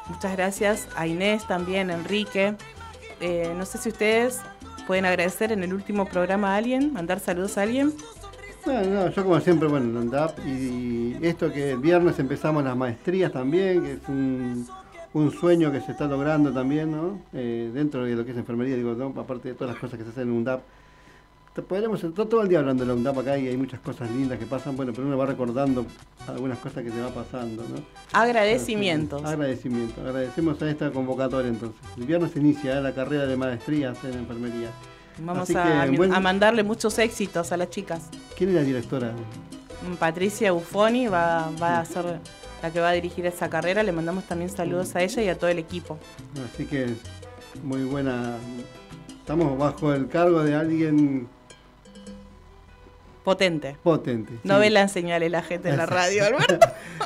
[0.06, 2.54] muchas gracias a Inés también, Enrique.
[3.20, 4.40] Eh, no sé si ustedes
[4.86, 7.94] pueden agradecer en el último programa a alguien, mandar saludos a alguien.
[8.66, 12.76] No, no, yo como siempre, bueno, en UNDAP y esto que el viernes empezamos las
[12.76, 14.66] maestrías también, que es un,
[15.14, 17.20] un sueño que se está logrando también, ¿no?
[17.32, 19.14] Eh, dentro de lo que es enfermería, digo, ¿no?
[19.20, 20.60] aparte de todas las cosas que se hacen en UNDAP.
[21.68, 24.38] Podríamos estar todo el día hablando de la UNDAP acá y hay muchas cosas lindas
[24.38, 25.84] que pasan, bueno, pero uno va recordando
[26.28, 27.76] algunas cosas que te va pasando, ¿no?
[28.12, 29.24] Agradecimientos.
[29.24, 30.00] Agradecimiento.
[30.00, 31.80] Agradecemos a esta convocatoria entonces.
[31.98, 32.82] El viernes se inicia ¿eh?
[32.82, 34.68] la carrera de maestrías en enfermería.
[35.22, 38.08] Vamos Así a, que, buen- a mandarle muchos éxitos a las chicas.
[38.36, 39.12] ¿Quién es la directora?
[39.88, 42.18] Mm, Patricia Buffoni va, va a ser
[42.62, 43.82] la que va a dirigir esa carrera.
[43.82, 45.98] Le mandamos también saludos a ella y a todo el equipo.
[46.52, 48.36] Así que es muy buena
[49.20, 51.28] estamos bajo el cargo de alguien
[53.24, 53.76] potente.
[53.82, 54.32] Potente.
[54.44, 56.58] No ve las señales la gente en la radio, Alberto.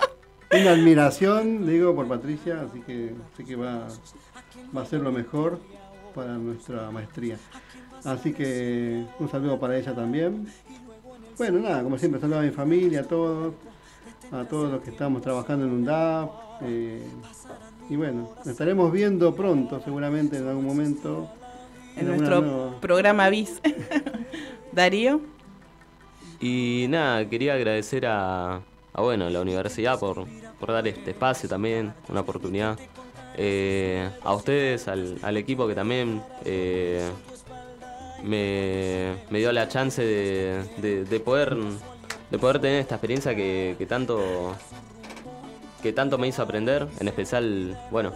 [0.53, 3.89] Una admiración, digo, por Patricia, así que sé que va,
[4.77, 5.59] va a ser lo mejor
[6.15, 7.37] para nuestra maestría.
[8.05, 10.47] Así que un saludo para ella también.
[11.39, 13.55] Bueno, nada, como siempre, saludo a mi familia, a todos,
[14.31, 16.31] a todos los que estamos trabajando en un DAP.
[16.63, 17.03] Eh,
[17.89, 21.29] y bueno, nos estaremos viendo pronto, seguramente en algún momento.
[21.97, 23.61] En, nuestro programa BIS.
[24.73, 25.21] Darío.
[26.41, 28.61] Y nada, quería agradecer a,
[28.95, 30.27] bueno, la universidad por,
[30.67, 32.79] dar este espacio también, una oportunidad.
[33.37, 37.09] Eh, a ustedes, al, equipo que también eh,
[38.25, 41.57] me, dio la chance de, poder
[42.31, 44.57] de poder tener esta experiencia que, tanto
[45.83, 48.13] que tanto me hizo aprender, en especial, bueno,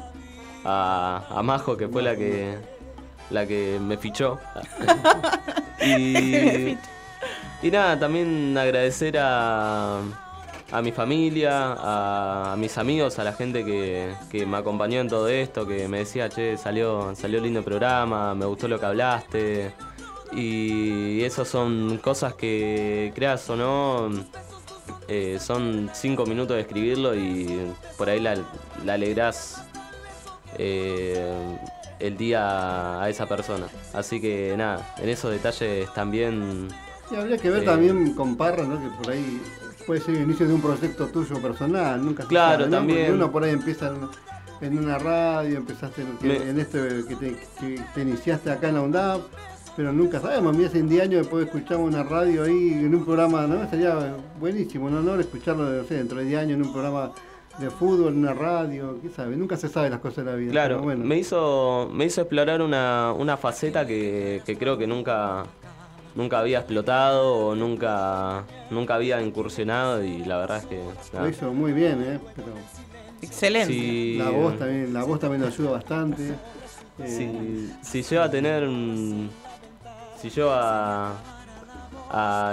[0.64, 2.56] a, a Majo que fue la que
[3.30, 4.38] la que me fichó.
[5.84, 6.76] y,
[7.62, 10.00] y nada, también agradecer a,
[10.70, 15.28] a mi familia, a, mis amigos, a la gente que, que, me acompañó en todo
[15.28, 19.72] esto, que me decía, che, salió, salió lindo programa, me gustó lo que hablaste.
[20.32, 24.10] Y eso son cosas que, creas o no,
[25.08, 28.36] eh, son cinco minutos de escribirlo y por ahí la,
[28.84, 29.64] la alegrás
[30.58, 31.56] eh,
[31.98, 33.66] el día a esa persona.
[33.92, 36.68] Así que nada, en esos detalles también...
[37.10, 38.80] Y habría que ver eh, también con Parra, ¿no?
[38.80, 39.40] que por ahí
[39.86, 43.14] puede ser el inicio de un proyecto tuyo personal, nunca se Claro, sabe, también.
[43.14, 43.90] uno por ahí empieza
[44.60, 47.36] en, una radio, empezaste en, esto que te,
[47.94, 49.22] te, iniciaste acá en la UNDAP
[49.78, 50.52] pero nunca sabemos.
[50.52, 53.70] A mí hace 10 años después escuchamos una radio ahí en un programa, ¿no?
[53.70, 57.12] Sería buenísimo, un honor escucharlo no sé, dentro de 10 años en un programa
[57.60, 60.50] de fútbol, en una radio, qué sabe, nunca se sabe las cosas de la vida.
[60.50, 65.44] Claro, me hizo me hizo explorar una, una faceta que, creo que nunca
[66.16, 70.82] nunca había explotado o nunca nunca había incursionado y la verdad es que
[71.16, 72.20] lo hizo muy bien, ¿eh?
[73.22, 74.24] Excelente.
[74.24, 76.34] La voz también, la voz también ayuda bastante.
[77.06, 78.64] Si, si lleva a tener
[80.20, 81.14] si yo a,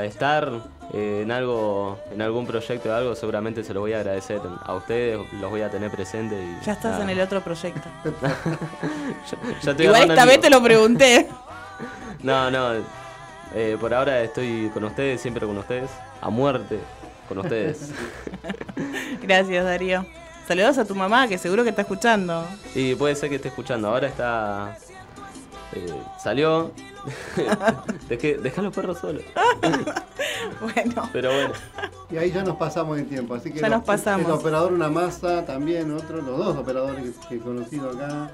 [0.04, 0.52] estar
[0.94, 4.74] eh, en algo, en algún proyecto o algo, seguramente se lo voy a agradecer a
[4.76, 6.40] ustedes, los voy a tener presentes.
[6.66, 7.88] ya estás en el otro proyecto.
[9.80, 11.28] Igual esta vez te lo pregunté.
[12.24, 12.74] no, no.
[13.54, 15.90] Eh, por ahora estoy con ustedes, siempre con ustedes,
[16.22, 16.80] a muerte
[17.30, 17.92] con ustedes.
[19.22, 20.06] Gracias, Darío.
[20.48, 22.46] Saludos a tu mamá, que seguro que está escuchando.
[22.76, 23.88] Y puede ser que esté escuchando.
[23.88, 24.78] Ahora está.
[25.74, 26.72] Eh, salió,
[28.10, 29.24] Dejé, deja los perros solos.
[30.62, 31.10] bueno.
[31.14, 31.54] Pero bueno.
[32.10, 33.36] Y ahí ya nos pasamos el tiempo.
[33.36, 34.28] Así que ya nos pasamos.
[34.28, 38.32] El operador Una Masa también, otro, los dos operadores que, he conocido acá.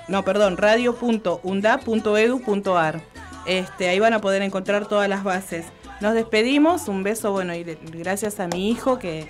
[0.08, 3.00] No, perdón, radio.undap.edu.ar.
[3.46, 5.66] Este, ahí van a poder encontrar todas las bases.
[6.00, 9.28] Nos despedimos, un beso, bueno, y gracias a mi hijo que,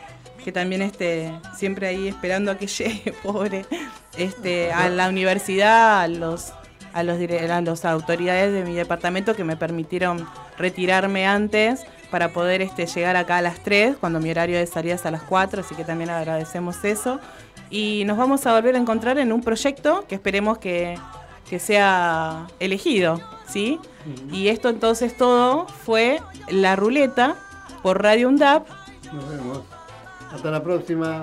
[0.52, 3.64] también este, siempre ahí esperando a que llegue, pobre,
[4.16, 6.52] este, a la universidad, a los,
[6.92, 10.26] a los, a las autoridades de mi departamento que me permitieron
[10.58, 14.94] retirarme antes para poder este, llegar acá a las 3, cuando mi horario de salida
[14.94, 17.18] es a las 4, así que también agradecemos eso.
[17.70, 20.96] Y nos vamos a volver a encontrar en un proyecto que esperemos que,
[21.58, 23.78] sea elegido, ¿sí?
[24.30, 27.36] Y esto entonces todo fue La Ruleta
[27.82, 28.66] por Radio UNDAP.
[29.12, 29.60] Nos vemos.
[30.32, 31.20] Hasta la próxima.